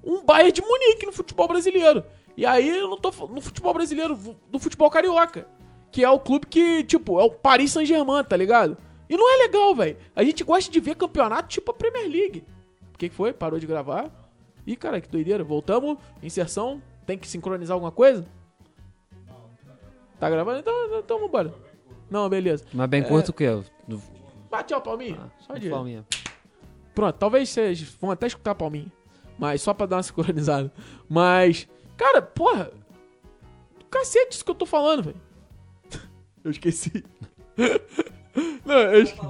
[0.04, 2.04] um Bayern de Munique no futebol brasileiro.
[2.36, 4.18] E aí eu não tô no futebol brasileiro,
[4.52, 5.46] no futebol carioca.
[5.90, 8.76] Que é o clube que, tipo, é o Paris Saint-Germain, tá ligado?
[9.08, 9.96] E não é legal, velho.
[10.14, 12.44] A gente gosta de ver campeonato tipo a Premier League.
[12.92, 13.32] O que, foi?
[13.32, 14.10] Parou de gravar?
[14.66, 15.44] Ih, cara, que doideira.
[15.44, 15.98] Voltamos.
[16.22, 16.82] Inserção.
[17.06, 18.26] Tem que sincronizar alguma coisa?
[20.18, 20.60] Tá gravando?
[20.60, 21.54] Então, então vambora.
[22.10, 22.64] Não, beleza.
[22.72, 23.46] Mas bem curto o quê?
[23.86, 24.02] Do...
[24.50, 25.30] Bate ó, palminha.
[25.40, 26.04] Só de Palminha.
[26.94, 28.90] Pronto, talvez vocês vão até escutar a palminha.
[29.38, 30.72] Mas só pra dar uma sincronizada.
[31.08, 31.66] Mas,
[31.96, 32.70] cara, porra.
[33.90, 35.20] Cacete isso que eu tô falando, velho.
[36.44, 37.04] Eu esqueci.
[38.66, 39.26] Não, eu esqueci.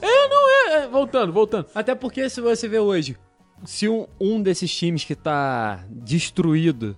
[0.00, 0.88] É, não, é, é.
[0.88, 1.66] Voltando, voltando.
[1.74, 3.16] Até porque se você vê hoje,
[3.64, 6.96] se um, um desses times que tá destruído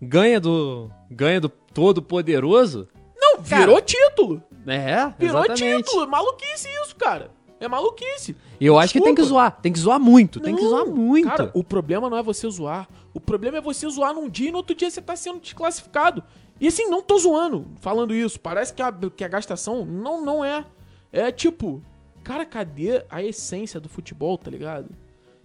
[0.00, 4.42] ganha do ganha do todo poderoso, Não, Cara, virou título.
[4.66, 5.84] é, Virou exatamente.
[5.84, 6.04] título.
[6.04, 7.30] É maluquice isso, cara.
[7.58, 8.36] É maluquice.
[8.60, 11.28] Eu acho que tem que zoar, tem que zoar muito, tem que Não, zoar muito.
[11.28, 12.88] Cara, o problema não é você zoar.
[13.14, 16.22] O problema é você zoar num dia e no outro dia você tá sendo desclassificado.
[16.60, 18.38] E assim, não tô zoando falando isso.
[18.38, 20.64] Parece que a, que a gastação não, não é.
[21.10, 21.82] É tipo,
[22.22, 24.90] cara, cadê a essência do futebol, tá ligado?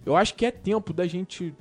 [0.04, 1.54] Eu acho que é tempo da gente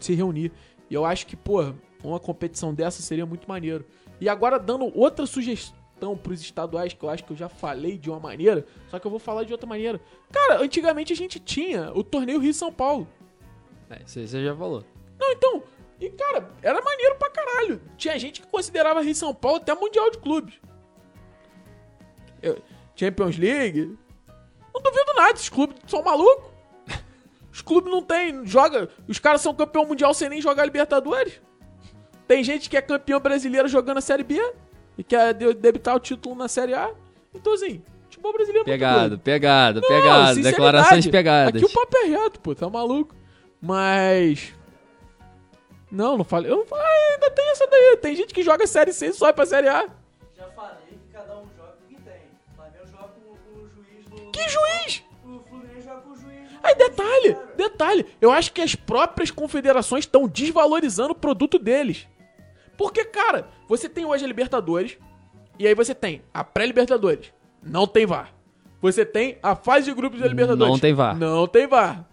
[0.00, 0.50] se reunir.
[0.90, 1.72] E eu acho que, pô,
[2.02, 3.84] uma competição dessa seria muito maneiro.
[4.20, 5.83] E agora dando outra sugestão
[6.16, 9.10] pros estaduais, que eu acho que eu já falei de uma maneira, só que eu
[9.10, 10.00] vou falar de outra maneira.
[10.30, 13.08] Cara, antigamente a gente tinha o torneio Rio-São Paulo.
[13.88, 14.84] É, isso aí você já falou.
[15.18, 15.62] Não, então.
[16.00, 17.80] E, cara, era maneiro pra caralho.
[17.96, 20.54] Tinha gente que considerava Rio São Paulo até Mundial de Clubes.
[22.42, 22.60] Eu-
[22.96, 23.96] Champions League.
[24.74, 26.52] Não duvido nada, esses clubes são malucos.
[27.52, 28.44] Os clubes não tem.
[28.44, 28.88] Joga.
[29.06, 31.40] Os caras são campeão mundial sem nem jogar Libertadores.
[32.26, 34.40] Tem gente que é campeão brasileiro jogando a Série B
[34.96, 36.90] e quer de- debitar o título na Série A.
[37.34, 41.62] Então, assim, futebol brasileiro é muito Pegado, pegado, Não, pegado, declarações pegadas.
[41.62, 43.14] Aqui o papo é reto, pô, tá maluco.
[43.60, 44.52] Mas.
[45.90, 46.50] Não, não falei.
[46.50, 47.96] Eu não falei, ah, ainda tem essa daí.
[48.00, 49.86] Tem gente que joga Série C e sobe pra Série A.
[50.36, 52.22] Já falei que cada um joga com o que tem.
[52.52, 54.30] O Flamengo joga com, o juiz do.
[54.32, 55.02] Que juiz?
[55.24, 56.58] O Fluminense joga com o juiz do.
[56.62, 58.06] Aí, detalhe, detalhe.
[58.20, 62.06] Eu acho que as próprias confederações estão desvalorizando o produto deles.
[62.76, 64.96] Porque, cara, você tem hoje a Libertadores.
[65.58, 67.32] E aí você tem a pré-Libertadores.
[67.62, 68.34] Não tem VAR.
[68.82, 70.72] Você tem a fase de grupos da Libertadores.
[70.72, 71.16] Não tem VAR.
[71.16, 72.04] Não tem VAR.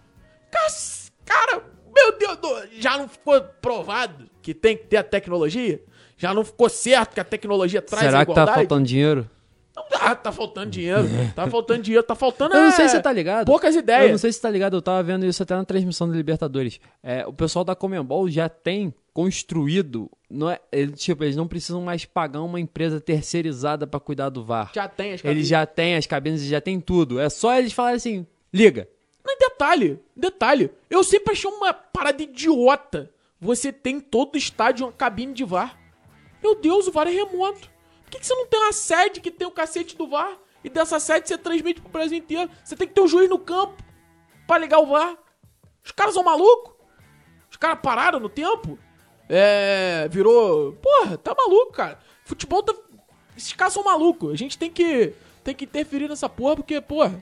[1.24, 1.62] Cara,
[1.94, 5.82] meu Deus, do- já não ficou provado que tem que ter a tecnologia?
[6.16, 8.58] Já não ficou certo que a tecnologia traz a Será que tá igualdade?
[8.58, 9.28] faltando dinheiro?
[9.74, 11.08] Não dá, tá faltando dinheiro.
[11.34, 12.54] Tá faltando dinheiro, tá faltando.
[12.54, 13.46] Eu não é, sei se você tá ligado.
[13.46, 14.10] Poucas Eu ideias.
[14.10, 16.78] não sei se você tá ligado, eu tava vendo isso até na transmissão da Libertadores.
[17.02, 21.82] É, o pessoal da Comembol já tem construído, não é, ele, tipo, eles não precisam
[21.82, 24.70] mais pagar uma empresa terceirizada pra cuidar do VAR.
[24.74, 25.48] Já tem as Eles cabines.
[25.48, 27.20] já têm as cabines, já tem tudo.
[27.20, 28.88] É só eles falarem assim, liga.
[29.24, 30.70] Mas detalhe, detalhe.
[30.90, 33.10] Eu sempre achei uma parada idiota.
[33.40, 35.78] Você tem em todo estádio uma cabine de VAR.
[36.42, 37.70] Meu Deus, o VAR é remoto.
[38.04, 40.36] Por que, que você não tem uma sede que tem o cacete do VAR?
[40.64, 42.50] E dessa sede você transmite pro Brasil inteiro.
[42.64, 43.82] Você tem que ter um juiz no campo
[44.46, 45.16] pra ligar o VAR.
[45.84, 46.72] Os caras são malucos?
[47.50, 48.78] Os caras pararam no tempo?
[49.34, 50.06] É.
[50.10, 50.72] Virou.
[50.74, 51.98] Porra, tá maluco, cara.
[52.24, 52.74] Futebol tá.
[53.36, 54.32] Esses caras são malucos.
[54.32, 55.12] A gente tem que.
[55.42, 57.14] Tem que interferir nessa porra, porque, porra.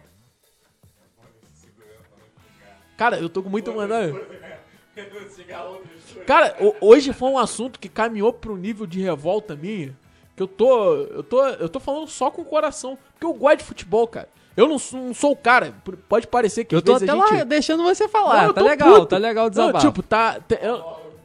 [2.97, 4.21] Cara, eu tô com muito mandado.
[6.27, 9.97] Cara, ho- hoje foi um assunto que caminhou pro nível de revolta minha.
[10.37, 10.95] Que eu tô.
[10.97, 11.47] Eu tô.
[11.47, 12.99] Eu tô falando só com o coração.
[13.13, 14.29] Porque eu gosto de futebol, cara.
[14.57, 15.73] Eu não sou, não sou o cara.
[16.09, 17.33] Pode parecer que Eu tô até a gente...
[17.39, 18.49] lá deixando você falar.
[18.49, 19.07] Não, tá legal, puto.
[19.07, 19.87] tá legal o Não, desabafo.
[19.87, 20.41] tipo, tá.
[20.41, 20.85] te- Eu,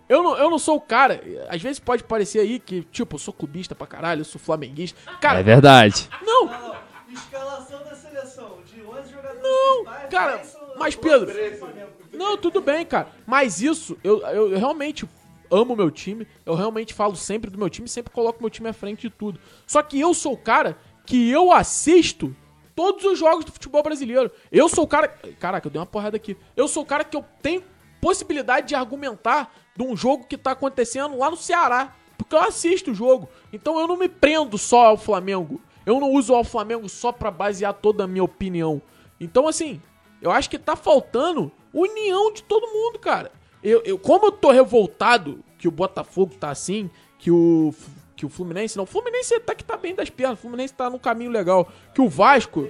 [0.09, 1.21] eu, não, eu não sou o cara.
[1.49, 4.99] Às vezes pode parecer aí que, tipo, eu sou clubista pra caralho, eu sou flamenguista.
[5.19, 6.09] Cara, É verdade.
[6.25, 6.75] não, Não, não.
[7.11, 8.57] Escalação da seleção.
[8.65, 11.89] De 11 jogadores Não, cara, 10 são- mas Pedro- 12 do Flamengo.
[12.13, 13.07] Não, tudo bem, cara.
[13.25, 15.07] Mas isso, eu, eu realmente
[15.51, 16.27] amo o meu time.
[16.45, 19.39] Eu realmente falo sempre do meu time, sempre coloco meu time à frente de tudo.
[19.67, 22.35] Só que eu sou o cara que eu assisto
[22.75, 24.31] todos os jogos do futebol brasileiro.
[24.51, 25.07] Eu sou o cara.
[25.39, 26.35] Caraca, eu dei uma porrada aqui.
[26.55, 27.63] Eu sou o cara que eu tenho
[28.01, 31.93] possibilidade de argumentar de um jogo que tá acontecendo lá no Ceará.
[32.17, 33.29] Porque eu assisto o jogo.
[33.51, 35.61] Então eu não me prendo só ao Flamengo.
[35.85, 38.81] Eu não uso ao Flamengo só pra basear toda a minha opinião.
[39.19, 39.81] Então, assim,
[40.21, 43.31] eu acho que tá faltando união de todo mundo, cara.
[43.61, 47.73] Eu, eu, como eu tô revoltado que o Botafogo tá assim, que o,
[48.15, 48.83] que o Fluminense não.
[48.83, 51.71] O Fluminense até que tá bem das pernas, o Fluminense tá num caminho legal.
[51.93, 52.67] Que o Vasco.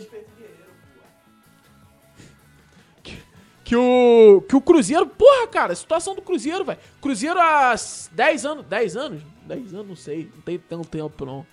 [3.66, 5.08] Que, o, que o Cruzeiro.
[5.08, 6.80] Porra, cara, a situação do Cruzeiro, velho.
[7.02, 7.74] Cruzeiro há
[8.12, 8.66] 10 anos.
[8.68, 9.22] 10 anos?
[9.42, 10.30] 10 anos, não sei.
[10.36, 11.46] Não tem tanto tempo, não.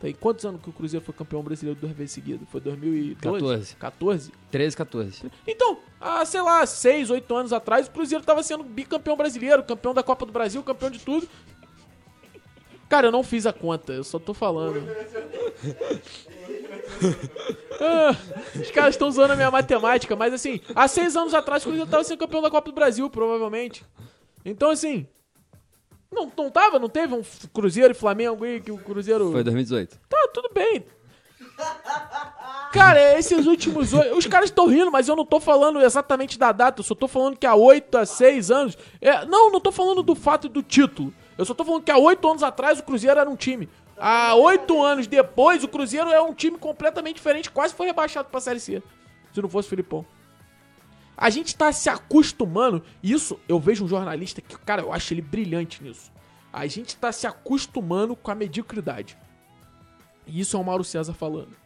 [0.00, 2.48] Tem quantos anos que o Cruzeiro foi campeão brasileiro duas vezes seguidas?
[2.48, 3.74] Foi 2012?
[3.74, 3.76] 14.
[3.76, 4.32] 14?
[4.52, 5.32] 13, 14.
[5.44, 9.92] Então, há, sei lá, 6, 8 anos atrás, o Cruzeiro tava sendo bicampeão brasileiro, campeão
[9.92, 11.28] da Copa do Brasil, campeão de tudo.
[12.88, 14.80] Cara, eu não fiz a conta, eu só tô falando.
[17.80, 18.16] Ah,
[18.60, 21.90] os caras estão usando a minha matemática, mas assim, há seis anos atrás o Cruzeiro
[21.90, 23.84] tava sendo campeão da Copa do Brasil, provavelmente.
[24.44, 25.06] Então, assim.
[26.10, 26.78] Não, não tava?
[26.78, 27.22] Não teve um
[27.52, 29.30] Cruzeiro e Flamengo aí que o Cruzeiro.
[29.30, 29.98] Foi 2018.
[30.08, 30.84] Tá, tudo bem.
[32.72, 34.16] Cara, esses últimos oito.
[34.16, 36.80] Os caras estão rindo, mas eu não tô falando exatamente da data.
[36.80, 38.76] Eu só tô falando que há oito a seis anos.
[39.00, 41.12] É, não, não tô falando do fato do título.
[41.36, 43.68] Eu só tô falando que há oito anos atrás o Cruzeiro era um time.
[44.00, 47.50] Há oito anos depois, o Cruzeiro é um time completamente diferente.
[47.50, 48.82] Quase foi rebaixado pra Série C.
[49.32, 50.06] Se não fosse o Filipão.
[51.16, 52.84] A gente tá se acostumando.
[53.02, 56.12] Isso eu vejo um jornalista que, cara, eu acho ele brilhante nisso.
[56.52, 59.18] A gente tá se acostumando com a mediocridade.
[60.26, 61.56] E isso é o Mauro César falando.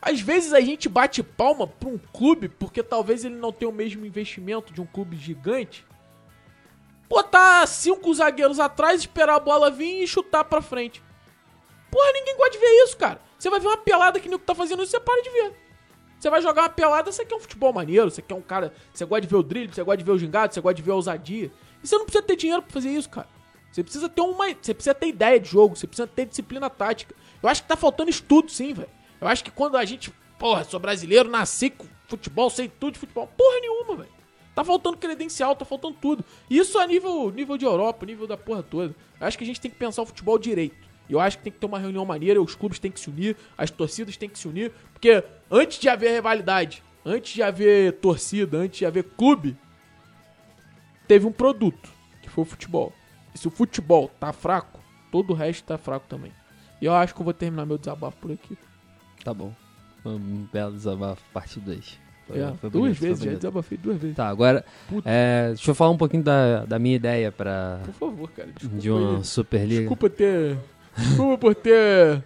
[0.00, 3.74] Às vezes a gente bate palma pra um clube porque talvez ele não tenha o
[3.74, 5.84] mesmo investimento de um clube gigante.
[7.06, 11.02] Botar cinco zagueiros atrás, esperar a bola vir e chutar pra frente.
[11.94, 13.20] Porra, ninguém gosta de ver isso, cara.
[13.38, 15.54] Você vai ver uma pelada que o Nico tá fazendo isso, você para de ver.
[16.18, 18.74] Você vai jogar uma pelada, você quer um futebol maneiro, você quer um cara.
[18.92, 20.82] Você gosta de ver o drible, você gosta de ver o gingado, você gosta de
[20.82, 21.52] ver a ousadia.
[21.80, 23.28] E você não precisa ter dinheiro pra fazer isso, cara.
[23.70, 24.46] Você precisa ter uma.
[24.60, 27.14] Você precisa ter ideia de jogo, você precisa ter disciplina tática.
[27.40, 28.90] Eu acho que tá faltando estudo, sim, velho.
[29.20, 30.12] Eu acho que quando a gente.
[30.36, 33.28] Porra, sou brasileiro, nasci com futebol, sei tudo de futebol.
[33.36, 34.12] Porra nenhuma, velho.
[34.52, 36.24] Tá faltando credencial, tá faltando tudo.
[36.50, 38.96] Isso a nível, nível de Europa, nível da porra toda.
[39.20, 40.93] Eu acho que a gente tem que pensar o futebol direito.
[41.08, 43.36] Eu acho que tem que ter uma reunião maneira, os clubes têm que se unir,
[43.56, 44.72] as torcidas têm que se unir.
[44.92, 49.56] Porque antes de haver rivalidade, antes de haver torcida, antes de haver clube,
[51.06, 51.90] teve um produto,
[52.22, 52.92] que foi o futebol.
[53.34, 54.80] E se o futebol tá fraco,
[55.12, 56.32] todo o resto tá fraco também.
[56.80, 58.56] E eu acho que eu vou terminar meu desabafo por aqui.
[59.22, 59.52] Tá bom.
[60.04, 62.04] Um belo desabafo, parte 2.
[62.30, 64.16] É, duas vezes, já desabafei duas vezes.
[64.16, 64.64] Tá, agora,
[65.04, 68.48] é, deixa eu falar um pouquinho da, da minha ideia pra, Por favor, cara.
[68.50, 69.24] Desculpa, de uma aí.
[69.24, 69.80] Superliga.
[69.80, 70.58] desculpa ter.
[70.96, 72.22] Desculpa por ter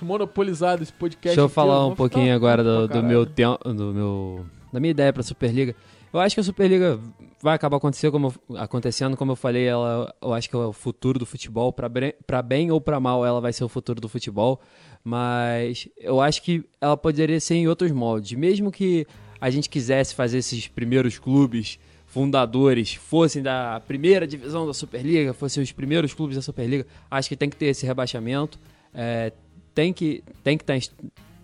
[0.00, 1.36] monopolizado esse podcast.
[1.36, 5.12] Deixa eu falar um pouquinho agora do, do meu tempo, do meu, da minha ideia
[5.12, 5.74] pra Superliga.
[6.12, 6.98] Eu acho que a Superliga
[7.40, 11.18] vai acabar acontecendo como, acontecendo, como eu falei, ela, eu acho que é o futuro
[11.18, 14.60] do futebol, pra bem ou pra mal, ela vai ser o futuro do futebol,
[15.04, 19.06] mas eu acho que ela poderia ser em outros moldes, mesmo que
[19.40, 21.78] a gente quisesse fazer esses primeiros clubes
[22.10, 27.36] fundadores fossem da primeira divisão da Superliga, fossem os primeiros clubes da Superliga, acho que
[27.36, 28.58] tem que ter esse rebaixamento,
[28.92, 29.32] é,
[29.74, 30.92] tem que tem que estar inst-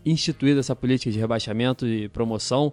[0.04, 2.72] instituída essa política de rebaixamento e promoção.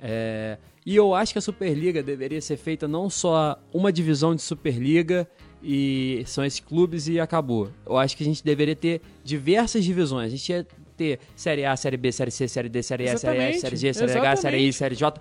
[0.00, 4.40] é, e eu acho que a Superliga deveria ser feita não só uma divisão de
[4.42, 5.28] Superliga
[5.60, 7.70] e são esses clubes e acabou.
[7.84, 10.26] Eu acho que a gente deveria ter diversas divisões.
[10.32, 10.64] A gente ia
[10.96, 13.76] ter Série A, Série B, Série C, Série D, Série E, Série F, Exatamente, Série
[13.76, 14.72] G, Série H, Série I, exatamente.
[14.74, 15.20] Série J.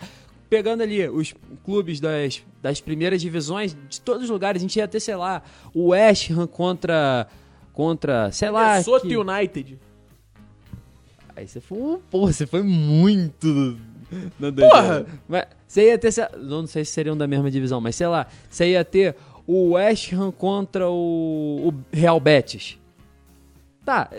[0.50, 1.34] Pegando ali os
[1.64, 5.42] clubes das, das primeiras divisões de todos os lugares, a gente ia ter, sei lá,
[5.74, 7.28] o West Ham contra,
[7.74, 8.74] contra sei lá...
[8.74, 9.80] Minnesota que- United.
[11.36, 13.78] Aí você foi, porra, você foi muito
[14.40, 14.52] na.
[14.52, 15.06] Porra!
[15.28, 18.28] Mas você ia ter, sei- não sei se seriam da mesma divisão, mas sei lá,
[18.50, 19.16] você ia ter
[19.46, 22.78] o West Ham contra o, o Real Betis.
[23.86, 24.10] Tá,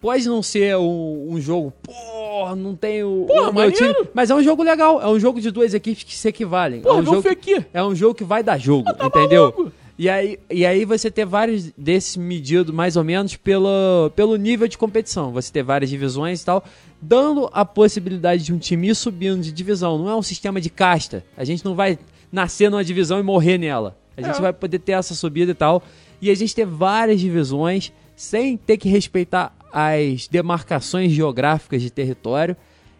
[0.00, 4.30] pode não ser um, um jogo, porra, não tem o, Porra, o meu time, mas
[4.30, 6.82] é um jogo legal, é um jogo de duas equipes que se equivalem.
[6.82, 7.66] Porra, é um jogo, aqui.
[7.74, 9.42] é um jogo que vai dar jogo, entendeu?
[9.50, 9.72] maluco?
[9.98, 14.68] E aí, e aí você ter vários desses medidos mais ou menos pelo, pelo nível
[14.68, 15.32] de competição.
[15.32, 16.62] Você ter várias divisões e tal,
[17.02, 19.98] dando a possibilidade de um time ir subindo de divisão.
[19.98, 21.24] Não é um sistema de casta.
[21.36, 21.98] A gente não vai
[22.30, 23.96] nascer numa divisão e morrer nela.
[24.16, 24.40] A gente É.
[24.40, 25.82] vai poder ter essa subida e tal.
[26.22, 32.56] E a gente ter várias divisões sem ter que respeitar as demarcações geográficas de território.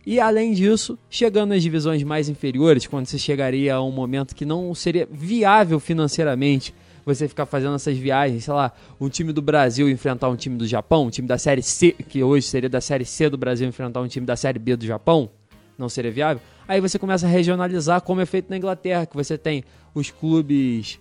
[0.07, 4.45] E além disso, chegando nas divisões mais inferiores, quando você chegaria a um momento que
[4.45, 6.73] não seria viável financeiramente
[7.05, 10.69] você ficar fazendo essas viagens, sei lá, um time do Brasil enfrentar um time do
[10.69, 14.01] Japão, um time da Série C, que hoje seria da Série C do Brasil enfrentar
[14.01, 15.29] um time da Série B do Japão,
[15.77, 16.41] não seria viável.
[16.69, 21.01] Aí você começa a regionalizar, como é feito na Inglaterra, que você tem os clubes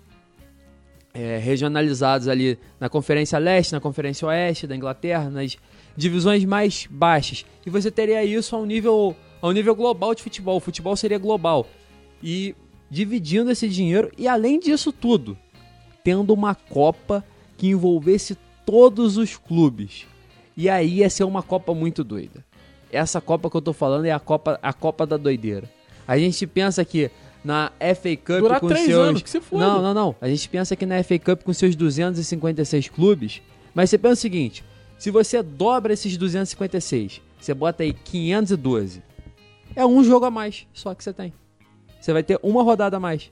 [1.18, 5.58] é, regionalizados ali na Conferência Leste, na Conferência Oeste da Inglaterra, nas
[5.96, 7.44] divisões mais baixas.
[7.66, 10.58] E você teria isso a um nível, a um nível global de futebol.
[10.58, 11.66] O futebol seria global.
[12.22, 12.56] E
[12.90, 15.36] dividindo esse dinheiro, e além disso tudo,
[16.04, 17.26] tendo uma Copa
[17.58, 20.06] que envolvesse todos os clubes.
[20.56, 22.46] E aí ia ser uma Copa muito doida.
[22.92, 25.68] Essa Copa que eu tô falando é a Copa, a Copa da doideira.
[26.08, 27.10] A gente pensa que
[27.44, 28.98] na FA Cup Durar com três seus...
[28.98, 29.66] anos, que se foda.
[29.66, 30.16] Não, não, não.
[30.20, 33.42] A gente pensa que na FA Cup com seus 256 clubes,
[33.74, 34.64] mas você pensa o seguinte,
[34.98, 39.02] se você dobra esses 256, você bota aí 512,
[39.76, 41.34] é um jogo a mais só que você tem.
[42.00, 43.32] Você vai ter uma rodada a mais.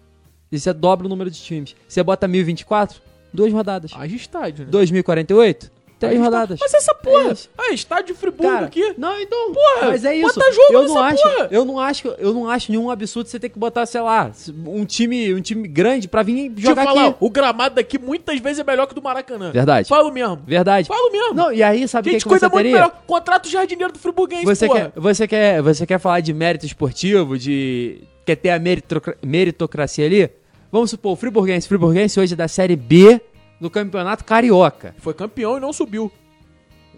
[0.51, 1.75] E você dobra o número de times.
[1.87, 3.01] Você bota 1024,
[3.33, 3.91] duas rodadas.
[3.95, 4.71] Haja estádio, né?
[4.71, 6.59] 2048, Três gente tá- rodadas.
[6.59, 7.31] Mas essa porra.
[7.31, 8.93] É ah, estádio de Friburgo Cara, aqui.
[8.97, 10.33] não, então, Porra, mas é isso.
[10.35, 11.47] bota jogo eu não acho, porra.
[11.51, 14.29] eu não acho, eu não acho nenhum absurdo você ter que botar, sei lá,
[14.67, 17.17] um time, um time grande pra vir Deixa eu jogar falar, aqui.
[17.19, 19.51] o gramado daqui muitas vezes é melhor que o do Maracanã.
[19.51, 19.87] Verdade.
[19.87, 20.41] Falo mesmo.
[20.45, 20.87] Verdade.
[20.87, 21.33] Falo mesmo.
[21.33, 22.73] Não, e aí sabe o que, que você cuida muito teria?
[22.73, 23.03] melhor.
[23.07, 24.91] Contrato o jardineiro do Friburguense, Você porra.
[24.93, 30.05] quer, você quer, você quer falar de mérito esportivo, de quer ter a meritocra- meritocracia
[30.05, 30.29] ali?
[30.71, 33.21] Vamos supor, o Friburguense, Friburguense hoje é da Série B
[33.59, 34.95] do Campeonato Carioca.
[34.99, 36.11] Foi campeão e não subiu.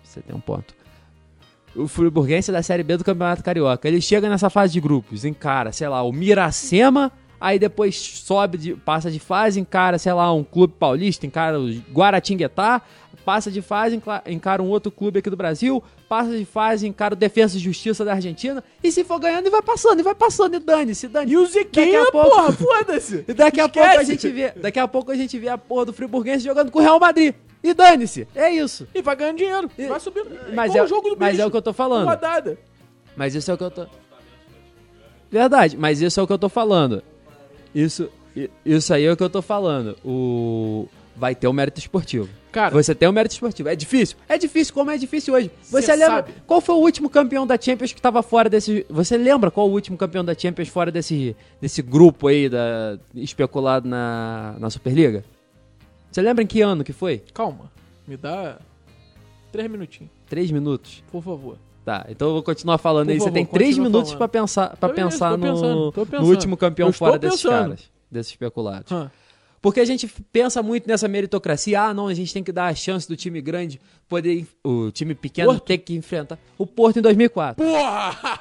[0.04, 0.74] Você tem um ponto.
[1.76, 3.88] O Friburguense é da Série B do Campeonato Carioca.
[3.88, 8.74] Ele chega nessa fase de grupos, encara, sei lá, o Miracema, aí depois sobe, de,
[8.74, 12.82] passa de fase, encara, sei lá, um clube paulista, encara o Guaratinguetá,
[13.28, 17.18] passa de fase, encara um outro clube aqui do Brasil, passa de fase, encara o
[17.18, 20.56] Defesa e Justiça da Argentina, e se for ganhando, e vai passando, e vai passando,
[20.56, 23.26] e dane-se, dane E o Daqui Zequinha, a pouco- porra, foda-se.
[23.28, 23.86] E daqui a Esquece.
[23.90, 26.72] pouco a gente vê, daqui a pouco a gente vê a porra do Friburguense jogando
[26.72, 27.36] com o Real Madrid.
[27.62, 28.88] E dane-se, é isso.
[28.96, 29.70] E vai ganhando dinheiro.
[29.78, 30.30] E- vai subindo.
[30.54, 31.42] Mas igual é, o jogo do mas bicho.
[31.42, 32.08] é o que eu tô falando.
[32.08, 32.58] Rodada.
[33.14, 33.86] Mas isso é o que eu tô.
[35.30, 37.04] Verdade, mas isso é o que eu tô falando.
[37.76, 38.10] Isso,
[38.66, 39.98] isso aí é o que eu tô falando.
[40.06, 40.88] O
[41.18, 42.30] vai ter o mérito esportivo.
[42.52, 43.68] Cara, Você tem o mérito esportivo.
[43.70, 44.18] É difícil?
[44.30, 45.52] É difícil, como é difícil hoje.
[45.64, 46.34] Você Cê lembra sabe.
[46.46, 48.86] qual foi o último campeão da Champions que tava fora desse.
[48.90, 53.88] Você lembra qual o último campeão da Champions fora desse, desse grupo aí da, especulado
[53.88, 55.24] na, na Superliga?
[56.12, 57.22] Você lembra em que ano que foi?
[57.34, 57.72] calma.
[58.08, 58.58] Me dá
[59.52, 61.04] três minutinhos, Três minutos.
[61.12, 61.58] por favor.
[61.84, 63.18] Tá, então eu vou continuar falando Por aí.
[63.20, 66.28] Você favor, tem três minutos pra pensar, pra pensar no, pensando, tô no pensando.
[66.30, 67.60] último campeão fora desses pensando.
[67.70, 68.92] caras, desses especulados.
[68.92, 69.12] Hã.
[69.62, 71.82] Porque a gente pensa muito nessa meritocracia.
[71.82, 74.46] Ah, não, a gente tem que dar a chance do time grande poder.
[74.64, 75.66] O time pequeno Porto.
[75.66, 76.38] ter que enfrentar.
[76.58, 77.64] O Porto em 2004.
[77.64, 78.40] Porra!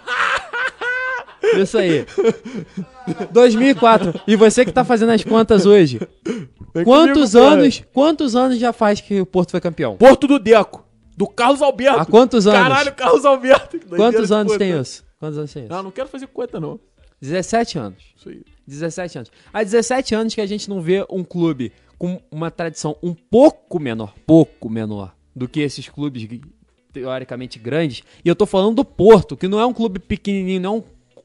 [1.59, 2.05] Isso aí.
[3.31, 4.21] 2004.
[4.27, 6.01] E você que tá fazendo as contas hoje.
[6.85, 9.97] Quantos comigo, anos, quantos anos já faz que o Porto foi campeão?
[9.97, 10.85] Porto do Deco.
[11.17, 12.01] Do Carlos Alberto.
[12.01, 12.61] Há quantos anos?
[12.61, 13.79] Caralho, Carlos Alberto.
[13.89, 15.05] Quantos anos tem isso?
[15.19, 15.73] Quantos anos tem isso?
[15.73, 16.79] Não, não quero fazer conta, não.
[17.21, 18.03] 17 anos.
[18.17, 18.43] Isso aí.
[18.67, 19.33] 17 anos.
[19.53, 23.79] Há 17 anos que a gente não vê um clube com uma tradição um pouco
[23.81, 26.27] menor, pouco menor do que esses clubes
[26.93, 28.03] teoricamente grandes.
[28.25, 30.85] E eu tô falando do Porto, que não é um clube pequenininho, não é um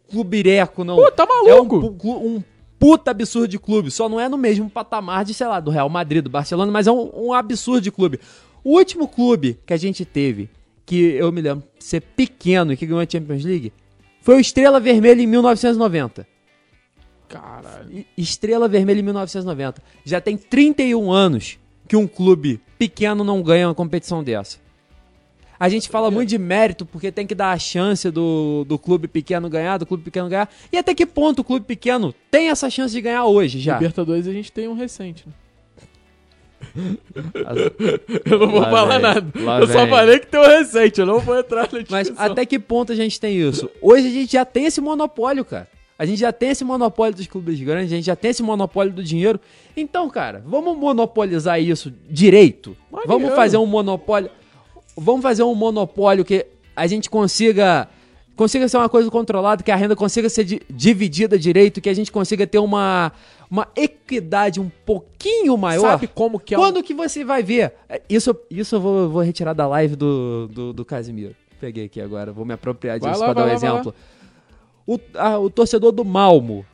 [0.09, 0.95] clubireco, não.
[0.97, 1.79] Pô, tá É um, maluco.
[1.81, 2.43] pu- clu- um
[2.77, 3.89] puta absurdo de clube.
[3.91, 6.87] Só não é no mesmo patamar de, sei lá, do Real Madrid, do Barcelona, mas
[6.87, 8.19] é um, um absurdo de clube.
[8.63, 10.49] O último clube que a gente teve,
[10.85, 13.71] que eu me lembro ser pequeno e que ganhou a Champions League,
[14.21, 16.27] foi o Estrela Vermelha em 1990.
[17.31, 18.05] Caralho.
[18.17, 19.81] Estrela Vermelha em 1990.
[20.05, 21.57] Já tem 31 anos
[21.87, 24.57] que um clube pequeno não ganha uma competição dessa.
[25.59, 29.07] A gente fala muito de mérito porque tem que dar a chance do, do clube
[29.07, 30.49] pequeno ganhar, do clube pequeno ganhar.
[30.71, 33.75] E até que ponto o clube pequeno tem essa chance de ganhar hoje já?
[33.75, 35.33] Libertadores a gente tem um recente, né?
[38.25, 39.31] Eu não vou Lá falar vem, nada.
[39.43, 39.89] lá eu só vem.
[39.89, 42.31] falei que tem um recente, eu não vou entrar na Mas discussão.
[42.31, 43.69] até que ponto a gente tem isso?
[43.81, 45.67] Hoje a gente já tem esse monopólio, cara.
[46.01, 48.91] A gente já tem esse monopólio dos clubes grandes, a gente já tem esse monopólio
[48.91, 49.39] do dinheiro.
[49.77, 52.75] Então, cara, vamos monopolizar isso direito.
[52.91, 53.07] Maneiro.
[53.07, 54.31] Vamos fazer um monopólio.
[54.97, 57.87] Vamos fazer um monopólio que a gente consiga
[58.35, 61.93] consiga ser uma coisa controlada, que a renda consiga ser di- dividida direito, que a
[61.93, 63.11] gente consiga ter uma
[63.49, 65.81] uma equidade um pouquinho maior.
[65.91, 67.73] Sabe como que é um- Quando que você vai ver?
[67.87, 71.35] É, Isso, isso eu vou, vou retirar da live do, do, do Casimiro.
[71.59, 73.93] Peguei aqui agora, vou me apropriar disso pra dar um vai lá, exemplo.
[74.91, 76.65] O, ah, o torcedor do Malmo.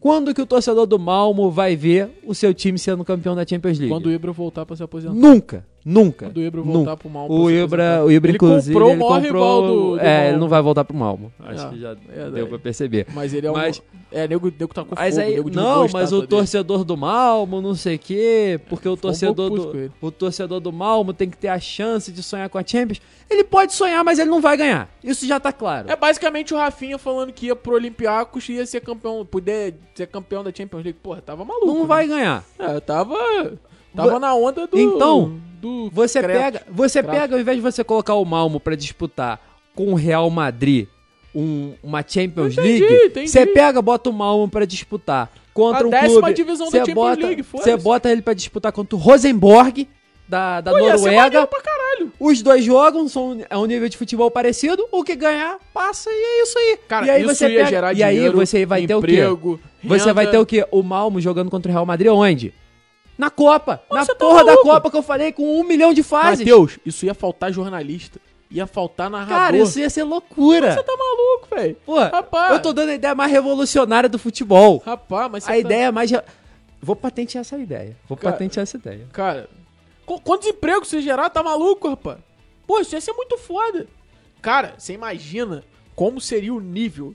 [0.00, 3.78] Quando que o torcedor do Malmo vai ver o seu time sendo campeão da Champions
[3.78, 3.92] League?
[3.92, 5.14] Quando o Ibra voltar pra se aposentar.
[5.14, 6.26] Nunca, nunca.
[6.26, 6.72] Quando o Ibra nunca.
[6.72, 7.34] voltar pro Malmo.
[7.34, 9.42] O Ibra, o Ibra ele inclusive, comprou o ele maior comprou...
[9.42, 10.40] rival do, do é, ele Malmo.
[10.40, 11.32] não vai voltar pro Malmo.
[11.40, 13.06] Acho Ah, que já é, deu pra perceber.
[13.14, 14.02] Mas ele é Mas- um...
[14.14, 16.26] É, nego, nego tá com Mas fogo, aí, nego não, mas o dele.
[16.26, 19.90] torcedor do Malmo, não sei o quê, porque o ficou um torcedor com do, ele.
[20.02, 23.00] o torcedor do Malmo tem que ter a chance de sonhar com a Champions.
[23.30, 24.90] Ele pode sonhar, mas ele não vai ganhar.
[25.02, 25.90] Isso já tá claro.
[25.90, 30.06] É basicamente o Rafinha falando que ia pro Olympiacos e ia ser campeão, poder ser
[30.08, 30.98] campeão da Champions League.
[31.02, 31.66] Porra, tava maluco.
[31.66, 31.86] não né?
[31.86, 32.44] vai ganhar.
[32.58, 33.16] É, tava.
[33.96, 34.78] Tava na onda do.
[34.78, 39.40] Então, do Você pega, você pega, ao invés de você colocar o Malmo pra disputar
[39.74, 40.88] com o Real Madrid
[41.34, 45.90] um- uma Champions Entendi, League, você pega, bota o Malmo pra disputar contra A um
[45.90, 49.88] décima clube, divisão da Champions bota, League, você bota ele pra disputar contra o Rosenborg
[50.28, 51.48] da, da Pô, Noruega.
[52.18, 54.86] Os dois jogam, são, é um nível de futebol parecido.
[54.90, 56.78] O que ganhar, passa e é isso aí.
[56.88, 59.12] Cara, e aí você ia pega, gerar E aí você vai ter o quê?
[59.12, 60.14] emprego, Você renda.
[60.14, 60.66] vai ter o quê?
[60.70, 62.52] O Malmo jogando contra o Real Madrid onde?
[63.18, 63.82] Na Copa.
[63.88, 64.62] Pô, na tá porra da maluco?
[64.68, 66.40] Copa que eu falei, com um milhão de fases.
[66.40, 68.20] Matheus, isso ia faltar jornalista.
[68.50, 69.36] Ia faltar narrador.
[69.36, 70.72] Cara, isso ia ser loucura.
[70.74, 71.76] Você tá maluco, velho.
[71.86, 72.52] Pô, Rapaz.
[72.52, 74.82] eu tô dando a ideia mais revolucionária do futebol.
[74.84, 76.10] Rapaz, mas você A tá- ideia mais.
[76.80, 77.96] Vou patentear essa ideia.
[78.08, 79.06] Vou Cara- patentear essa ideia.
[79.12, 79.48] Cara,
[80.04, 81.30] Qu- Quantos empregos você gerar?
[81.30, 82.18] Tá maluco, rapaz?
[82.66, 83.86] Pô, isso ia ser muito foda.
[84.42, 85.62] Cara, você imagina
[85.94, 87.14] como seria o nível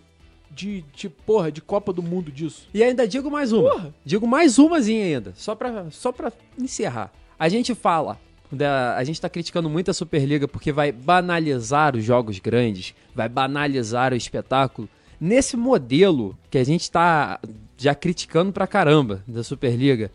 [0.58, 2.68] de, de porra, de Copa do Mundo disso?
[2.74, 3.70] E ainda digo mais uma.
[3.70, 3.96] Porra.
[4.04, 7.14] Digo mais umazinha ainda, só pra, só pra encerrar.
[7.38, 8.20] A gente fala,
[8.52, 13.30] da, a gente tá criticando muito a Superliga porque vai banalizar os jogos grandes, vai
[13.30, 14.90] banalizar o espetáculo.
[15.22, 17.40] Nesse modelo que a gente tá
[17.78, 20.12] já criticando pra caramba da Superliga,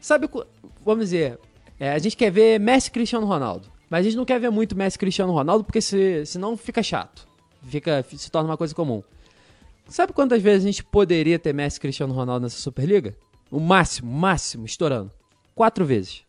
[0.00, 0.30] sabe,
[0.84, 1.38] vamos dizer,
[1.80, 4.76] é, a gente quer ver Messi Cristiano Ronaldo, mas a gente não quer ver muito
[4.76, 7.26] Messi Cristiano Ronaldo porque se, senão fica chato,
[7.64, 9.02] fica, se torna uma coisa comum.
[9.88, 13.14] Sabe quantas vezes a gente poderia ter Messi e Cristiano Ronaldo nessa Superliga?
[13.50, 15.10] O máximo, máximo, estourando.
[15.54, 16.22] Quatro vezes.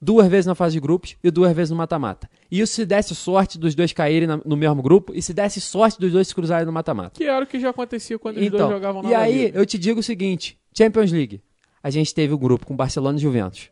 [0.00, 2.30] Duas vezes na fase de grupos e duas vezes no mata-mata.
[2.50, 5.60] E isso se desse sorte dos dois caírem na- no mesmo grupo e se desse
[5.60, 7.10] sorte dos dois se cruzarem no mata-mata.
[7.18, 9.58] Que era o que já acontecia quando os Então, dois jogavam na e aí Liga.
[9.58, 11.42] eu te digo o seguinte: Champions League.
[11.82, 13.70] A gente teve o grupo com Barcelona e Juventus.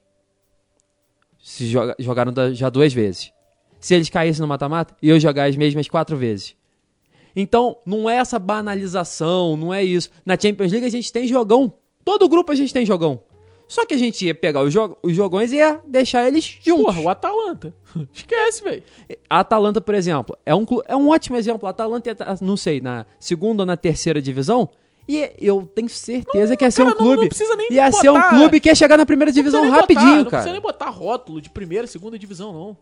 [1.40, 3.32] Se joga- jogaram da- já duas vezes.
[3.78, 6.56] Se eles caíssem no mata-mata, eu jogar as mesmas quatro vezes.
[7.38, 10.10] Então, não é essa banalização, não é isso.
[10.24, 11.72] Na Champions League a gente tem jogão.
[12.04, 13.20] Todo grupo a gente tem jogão.
[13.68, 16.84] Só que a gente ia pegar os, jo- os jogões e ia deixar eles juntos.
[16.84, 17.74] Porra, o Atalanta.
[18.14, 18.82] Esquece, velho.
[19.28, 21.66] A Atalanta, por exemplo, é um, é um ótimo exemplo.
[21.66, 24.68] A Atalanta, é, não sei, na segunda ou na terceira divisão.
[25.08, 27.20] E eu tenho certeza que ia ser cara, um não- clube.
[27.22, 30.04] não precisa nem ia ser um clube que ia chegar na primeira divisão Não rapidinho,
[30.04, 30.42] botar, Não cara.
[30.42, 32.76] precisa nem botar rótulo de primeira, segunda divisão, não.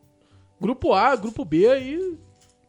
[0.61, 2.19] Grupo A, grupo B e.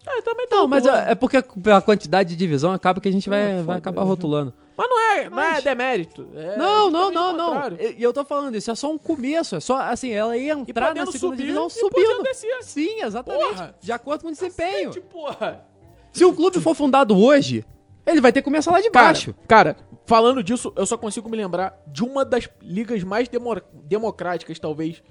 [0.08, 3.12] É, também tá Não, mas é é porque a quantidade de divisão acaba que a
[3.12, 4.08] gente vai, É, vai acabar né?
[4.08, 4.54] rotulando.
[4.78, 6.28] Mas não é, não é demérito.
[6.36, 7.78] É não, não, não, o não.
[7.80, 9.56] E eu tô falando, isso é só um começo.
[9.56, 12.24] É só, assim, ela ia entrar na segunda subir divisão subindo.
[12.24, 12.64] descer.
[12.64, 13.46] Sim, exatamente.
[13.48, 13.76] Porra.
[13.82, 14.92] De acordo com o desempenho.
[14.94, 15.66] Gente, porra.
[16.12, 17.66] Se um clube for fundado hoje,
[18.06, 19.34] ele vai ter que começar lá de Cara, baixo.
[19.48, 24.60] cara, falando disso, eu só consigo me lembrar de uma das ligas mais demo- democráticas,
[24.60, 25.02] talvez,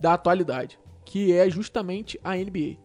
[0.00, 0.78] da atualidade.
[1.04, 2.76] Que é justamente a NBA.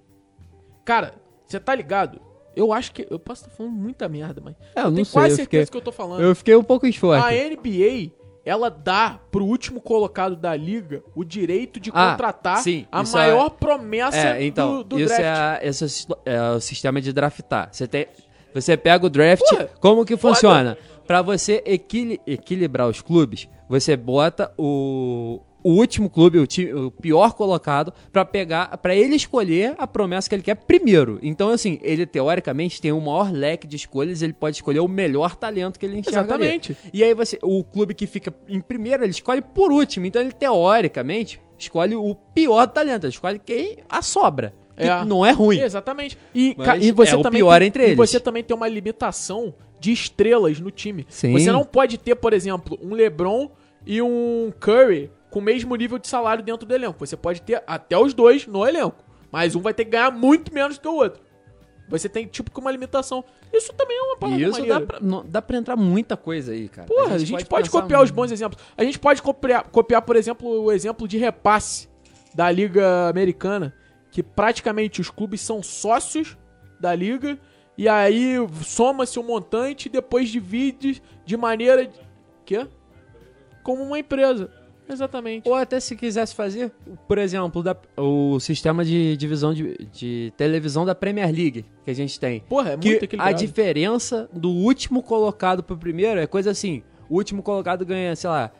[0.84, 1.14] Cara,
[1.46, 2.20] você tá ligado?
[2.56, 3.06] Eu acho que.
[3.10, 4.56] Eu posso estar falando muita merda, mas.
[4.76, 6.22] É, eu eu não tenho sei, quase eu certeza fiquei- que eu tô falando.
[6.22, 7.28] Eu fiquei um pouco A esforço.
[7.28, 8.12] NBA,
[8.46, 13.14] ela dá pro último colocado da liga o direito de Ah, contratar sim, a isso
[13.14, 15.24] maior é- promessa É, então, do, do isso draft.
[15.24, 17.70] é, a- esse é o sis- é o sistema de draftar.
[17.72, 18.08] Você, tem,
[18.54, 20.78] você pega o draft, Porra, como que funciona?
[21.06, 26.92] Pra você equili- equilibrar os clubes, você bota o, o último clube, o, ti- o
[26.92, 31.18] pior colocado, pra pegar, para ele escolher a promessa que ele quer primeiro.
[31.24, 35.36] Então, assim, ele teoricamente tem o maior leque de escolhas, ele pode escolher o melhor
[35.36, 36.44] talento que ele enxerga ali.
[36.46, 36.78] Exatamente.
[36.94, 40.06] E aí você, o clube que fica em primeiro, ele escolhe por último.
[40.06, 44.54] Então ele teoricamente escolhe o pior talento, ele escolhe quem a sobra.
[44.78, 45.04] É.
[45.06, 45.60] não é ruim.
[45.62, 46.18] Exatamente.
[46.36, 47.98] E, e você é o também pior tem, entre e eles.
[47.98, 51.06] você também tem uma limitação de estrelas no time.
[51.10, 51.32] Sim.
[51.32, 53.50] Você não pode ter, por exemplo, um LeBron
[53.86, 56.98] e um Curry com o mesmo nível de salário dentro do elenco.
[56.98, 60.54] Você pode ter até os dois no elenco, mas um vai ter que ganhar muito
[60.54, 61.22] menos que o outro.
[61.90, 63.22] Você tem tipo que uma limitação.
[63.52, 64.80] Isso também é uma parada isso maneira.
[64.80, 66.88] dá pra, não- dá pra entrar muita coisa aí, cara.
[66.88, 68.16] Porra, a gente, pode, pensar copiar os muito.
[68.16, 68.64] bons exemplos.
[68.78, 71.90] A gente pode copiar, copiar, por exemplo, o exemplo de repasse
[72.34, 73.74] da Liga Americana,
[74.12, 76.38] que praticamente os clubes são sócios
[76.80, 77.38] da liga
[77.78, 81.92] e aí soma-se o montante e depois divide de maneira
[82.46, 82.66] quê?
[83.64, 84.50] Como uma empresa.
[84.88, 85.48] Exatamente.
[85.50, 86.72] Ou até se quisesse fazer,
[87.08, 91.96] por exemplo, da- o sistema de divisão de, de televisão da Premier League que a
[91.96, 92.42] gente tem.
[92.42, 93.38] Porra, é que muito a equilibrado.
[93.38, 98.52] diferença do último colocado pro primeiro é coisa assim: o último colocado ganha, sei lá,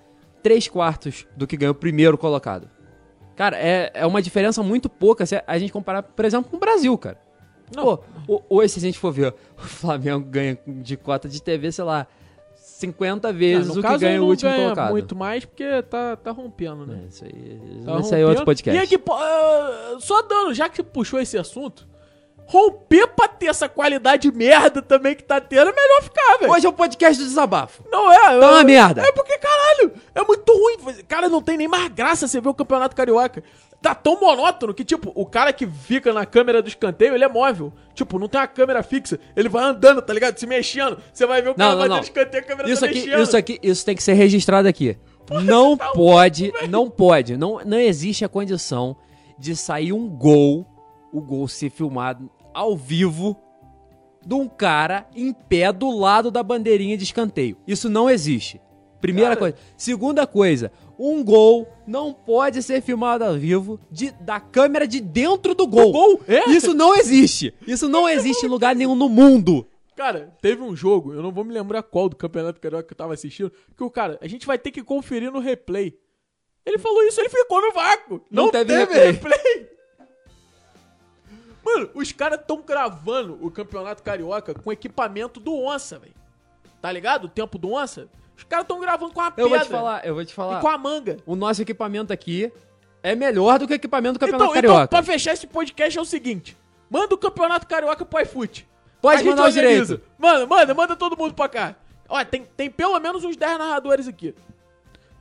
[0.42, 2.70] 3 quartos do que ganha o primeiro colocado.
[3.36, 6.60] Cara, é, é uma diferença muito pouca se a gente comparar, por exemplo, com o
[6.60, 7.20] Brasil, cara.
[7.76, 8.00] Não.
[8.28, 11.84] Pô, hoje, se a gente for ver, o Flamengo ganha de cota de TV, sei
[11.84, 12.08] lá,
[12.78, 14.92] 50 Ah, vezes no o que ganha não o último ganha colocado.
[14.92, 17.04] muito mais porque tá, tá rompendo, né?
[17.04, 18.78] É, isso aí, Tá isso aí é outro podcast.
[18.80, 21.88] E aqui, ah, só dando, já que puxou esse assunto,
[22.46, 26.52] romper pra ter essa qualidade merda também que tá tendo, é melhor ficar, velho.
[26.52, 27.82] Hoje é o podcast do desabafo.
[27.90, 28.40] Não é?
[28.40, 29.02] Tá uma é- merda.
[29.02, 30.96] É porque, caralho, é muito ruim.
[31.08, 33.42] Cara, não tem nem mais graça você ver o Campeonato Carioca.
[33.86, 37.28] Tá tão monótono que, tipo, o cara que fica na câmera do escanteio, ele é
[37.28, 37.72] móvel.
[37.94, 39.20] Tipo, não tem uma câmera fixa.
[39.36, 40.36] Ele vai andando, tá ligado?
[40.40, 40.98] Se mexendo.
[41.14, 43.22] Você vai ver o cara Não, não, escanteio, a câmera Isso tá aqui, mexendo.
[43.22, 44.98] isso aqui, isso tem que ser registrado aqui.
[45.44, 48.96] Não tá pode, louco, não pode, não, não existe a condição
[49.38, 50.66] de sair um gol,
[51.14, 53.38] o gol ser filmado ao vivo
[54.26, 57.56] de um cara em pé do lado da bandeirinha de escanteio.
[57.68, 58.60] Isso não existe.
[59.00, 59.40] Primeira Cara.
[59.40, 59.56] coisa.
[59.78, 65.54] Segunda coisa, um gol não pode ser filmado ao vivo de, da câmera de dentro
[65.54, 65.92] do gol.
[65.92, 66.22] gol?
[66.28, 66.50] É?
[66.50, 67.54] Isso não existe.
[67.68, 69.68] Isso não existe em lugar nenhum no mundo.
[69.96, 72.98] Cara, teve um jogo, eu não vou me lembrar qual do Campeonato Carioca que eu
[72.98, 75.98] tava assistindo, que o cara, a gente vai ter que conferir no replay.
[76.66, 78.22] Ele falou isso, ele ficou no vácuo.
[78.30, 79.38] Não Não, teve teve, replay.
[79.38, 79.70] replay.
[81.64, 86.14] Mano, os caras tão gravando o Campeonato Carioca com equipamento do Onça, velho.
[86.82, 87.26] Tá ligado?
[87.26, 88.08] O tempo do Onça.
[88.38, 90.34] Os caras tão gravando com a Eu pedra vou te falar, eu vou te e
[90.34, 90.60] falar.
[90.62, 91.18] com a manga.
[91.26, 92.52] O nosso equipamento aqui
[93.02, 94.88] é melhor do que o equipamento do Campeonato Então, então, Carioca.
[94.90, 96.58] pra fechar esse podcast é o seguinte.
[96.90, 98.68] Manda o Campeonato Carioca pro iFoot.
[99.02, 99.96] Pode A mandar os organiza.
[99.96, 100.10] direitos.
[100.18, 101.76] Manda, manda, manda todo mundo pra cá.
[102.10, 104.34] Olha, tem, tem pelo menos uns 10 narradores aqui.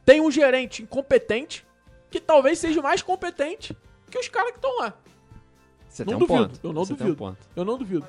[0.04, 1.64] Tem um gerente incompetente,
[2.10, 3.76] que talvez seja mais competente
[4.10, 4.92] que os caras que estão lá.
[5.88, 6.60] Você não tem um duvido, ponto.
[6.66, 7.36] eu não Você um duvido.
[7.56, 8.06] Eu não duvido.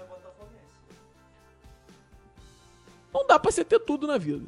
[3.13, 4.45] Não dá pra você ter tudo na vida.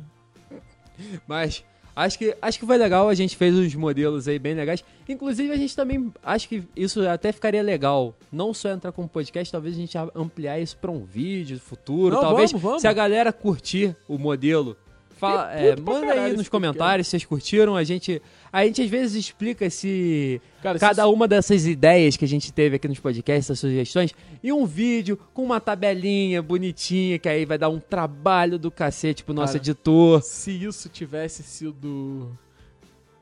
[1.27, 1.63] Mas
[1.95, 4.83] acho que, acho que foi legal, a gente fez uns modelos aí bem legais.
[5.09, 8.15] Inclusive, a gente também acho que isso até ficaria legal.
[8.31, 12.15] Não só entrar como podcast, talvez a gente ampliar isso pra um vídeo futuro.
[12.15, 12.81] Não, talvez, vamos, vamos.
[12.81, 14.77] se a galera curtir o modelo,
[15.17, 17.75] fala, E é, manda aí nos comentários se vocês curtiram.
[17.75, 22.25] A gente, a gente às vezes explica se Cara, cada se- uma dessas ideias que
[22.25, 24.13] a gente teve aqui nos podcasts, essas sugestões,
[24.43, 29.23] em um vídeo com uma tabelinha bonitinha, que aí vai dar um trabalho do cacete
[29.23, 30.21] pro nosso Cara, editor.
[30.21, 32.31] Se isso tivesse sido.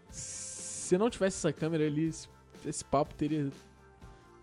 [0.09, 2.11] Se não tivesse essa câmera ali,
[2.65, 3.47] esse, papo teria.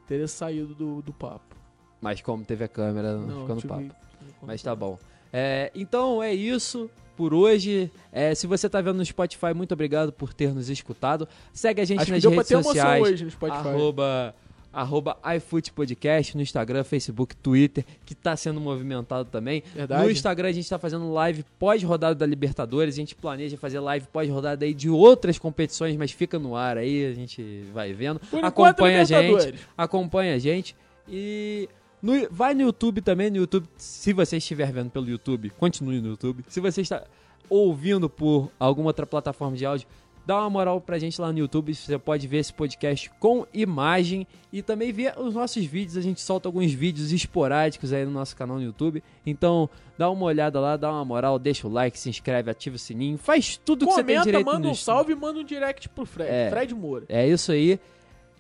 [0.09, 1.57] Teria saído do, do papo.
[2.01, 3.95] Mas como teve a câmera, não, ficou no papo.
[4.43, 4.99] Mas tá bom.
[5.33, 6.91] É, então é isso
[7.23, 7.89] por hoje.
[8.11, 11.29] É, se você tá vendo no Spotify, muito obrigado por ter nos escutado.
[11.53, 13.01] Segue a gente Acho nas redes sociais.
[13.01, 13.69] hoje no Spotify.
[13.69, 14.35] Arroba,
[14.73, 19.63] arroba iFoot Podcast no Instagram, Facebook, Twitter, que tá sendo movimentado também.
[19.73, 20.03] Verdade.
[20.03, 22.97] No Instagram a gente tá fazendo live pós-rodada da Libertadores.
[22.97, 27.07] A gente planeja fazer live pós-rodada aí de outras competições, mas fica no ar aí,
[27.07, 28.19] a gente vai vendo.
[28.19, 30.75] Por enquanto, Acompanha a gente acompanha a gente
[31.09, 31.69] e
[32.03, 36.09] no- vai no YouTube também, no YouTube, se você estiver vendo pelo YouTube, continue no
[36.09, 36.45] YouTube.
[36.49, 37.05] Se você está
[37.49, 39.87] ouvindo por alguma outra plataforma de áudio,
[40.25, 44.27] dá uma moral pra gente lá no YouTube, você pode ver esse podcast com imagem
[44.53, 48.37] e também ver os nossos vídeos, a gente solta alguns vídeos esporádicos aí no nosso
[48.37, 49.03] canal no YouTube.
[49.27, 52.79] Então, dá uma olhada lá, dá uma moral, deixa o like, se inscreve, ativa o
[52.79, 55.89] sininho, faz tudo que você tem Comenta, direito manda um salve e manda um direct
[55.89, 56.31] pro Fred.
[56.31, 56.51] É.
[56.51, 57.05] Fred Moura.
[57.09, 57.79] é isso aí.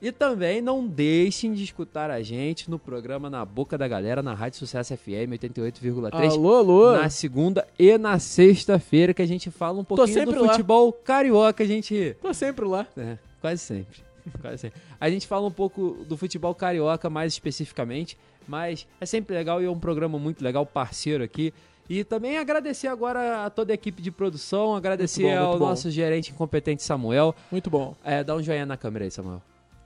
[0.03, 4.35] E também não deixem de escutar a gente no programa Na Boca da Galera, na
[4.35, 6.33] Rádio Sucesso FM 88,3.
[6.33, 6.93] Alô, alô.
[6.95, 10.49] Na segunda e na sexta-feira, que a gente fala um pouquinho do sempre lá.
[10.49, 11.63] futebol carioca.
[11.63, 12.17] A gente.
[12.21, 12.85] Tô sempre lá.
[12.97, 14.03] É, quase sempre.
[14.41, 14.81] Quase sempre.
[15.01, 19.67] A gente fala um pouco do futebol carioca mais especificamente, mas é sempre legal e
[19.67, 21.53] é um programa muito legal, parceiro aqui.
[21.91, 26.31] E também agradecer agora a toda a equipe de produção, agradecer bom, ao nosso gerente
[26.31, 27.35] incompetente Samuel.
[27.51, 27.97] Muito bom.
[28.05, 29.43] É, dá um joinha na câmera aí, Samuel.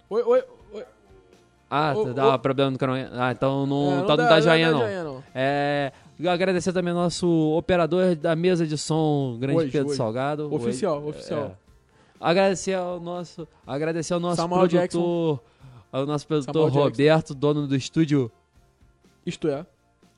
[0.08, 0.84] Oi, oi, oi.
[1.68, 2.38] Ah, Ô, dá ô.
[2.38, 2.96] problema no canal.
[3.12, 4.78] Ah, então não, É, então não dá joinha, não.
[4.78, 5.24] joinha, não.
[5.34, 5.92] É,
[6.28, 7.26] agradecer também ao nosso
[7.56, 9.96] operador da mesa de som, grande Hoje, Pedro hoje.
[9.96, 10.54] Salgado.
[10.54, 11.08] Oficial, Hoje.
[11.18, 11.44] oficial.
[11.62, 11.66] É.
[12.20, 15.40] Agradecer ao nosso, agradecer ao nosso Samuel produtor,
[15.92, 17.02] ao nosso produtor Samuel Jackson.
[17.02, 18.30] Roberto, dono do estúdio
[19.26, 19.66] Isto é.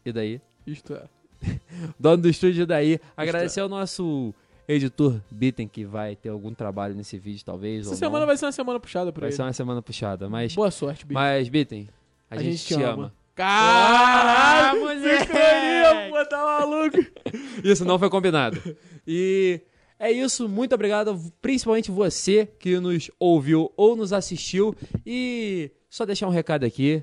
[0.05, 1.03] e daí, Isto é.
[1.99, 3.01] dono do estúdio daí.
[3.17, 4.33] Agradecer ao nosso
[4.69, 8.27] editor Bitten que vai ter algum trabalho nesse vídeo talvez Essa semana não.
[8.27, 9.37] vai ser uma semana puxada pra vai ele.
[9.37, 11.15] ser uma semana puxada, mas Boa sorte, Bicho.
[11.19, 11.89] mas Bitten,
[12.31, 13.13] a, gente, te ama.
[13.35, 15.19] Caralho, moleque!
[15.21, 16.99] sincronia, pô, tá maluco.
[17.65, 18.61] Isso não foi combinado.
[19.07, 19.61] E
[19.99, 24.75] é isso, muito obrigado, principalmente você que nos ouviu ou nos assistiu.
[25.07, 27.03] E só deixar um recado aqui.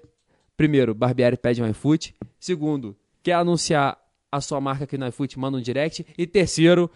[0.56, 2.16] Primeiro, Barbieri pede um iFoot.
[2.40, 3.98] Segundo, quer anunciar
[4.32, 6.06] a sua marca aqui no iFoot, manda um direct.
[6.18, 6.90] E terceiro,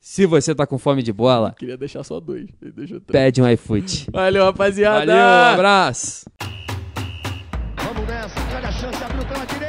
[0.00, 2.48] se você tá com fome de bola, Queria deixar só dois.
[2.62, 3.12] Ele deixou três.
[3.24, 4.06] pede um iFoot.
[4.12, 5.06] Valeu, rapaziada.
[5.06, 6.24] Valeu, um abraço.
[7.76, 9.59] Vamos nessa, olha a chance, abriu pela direita.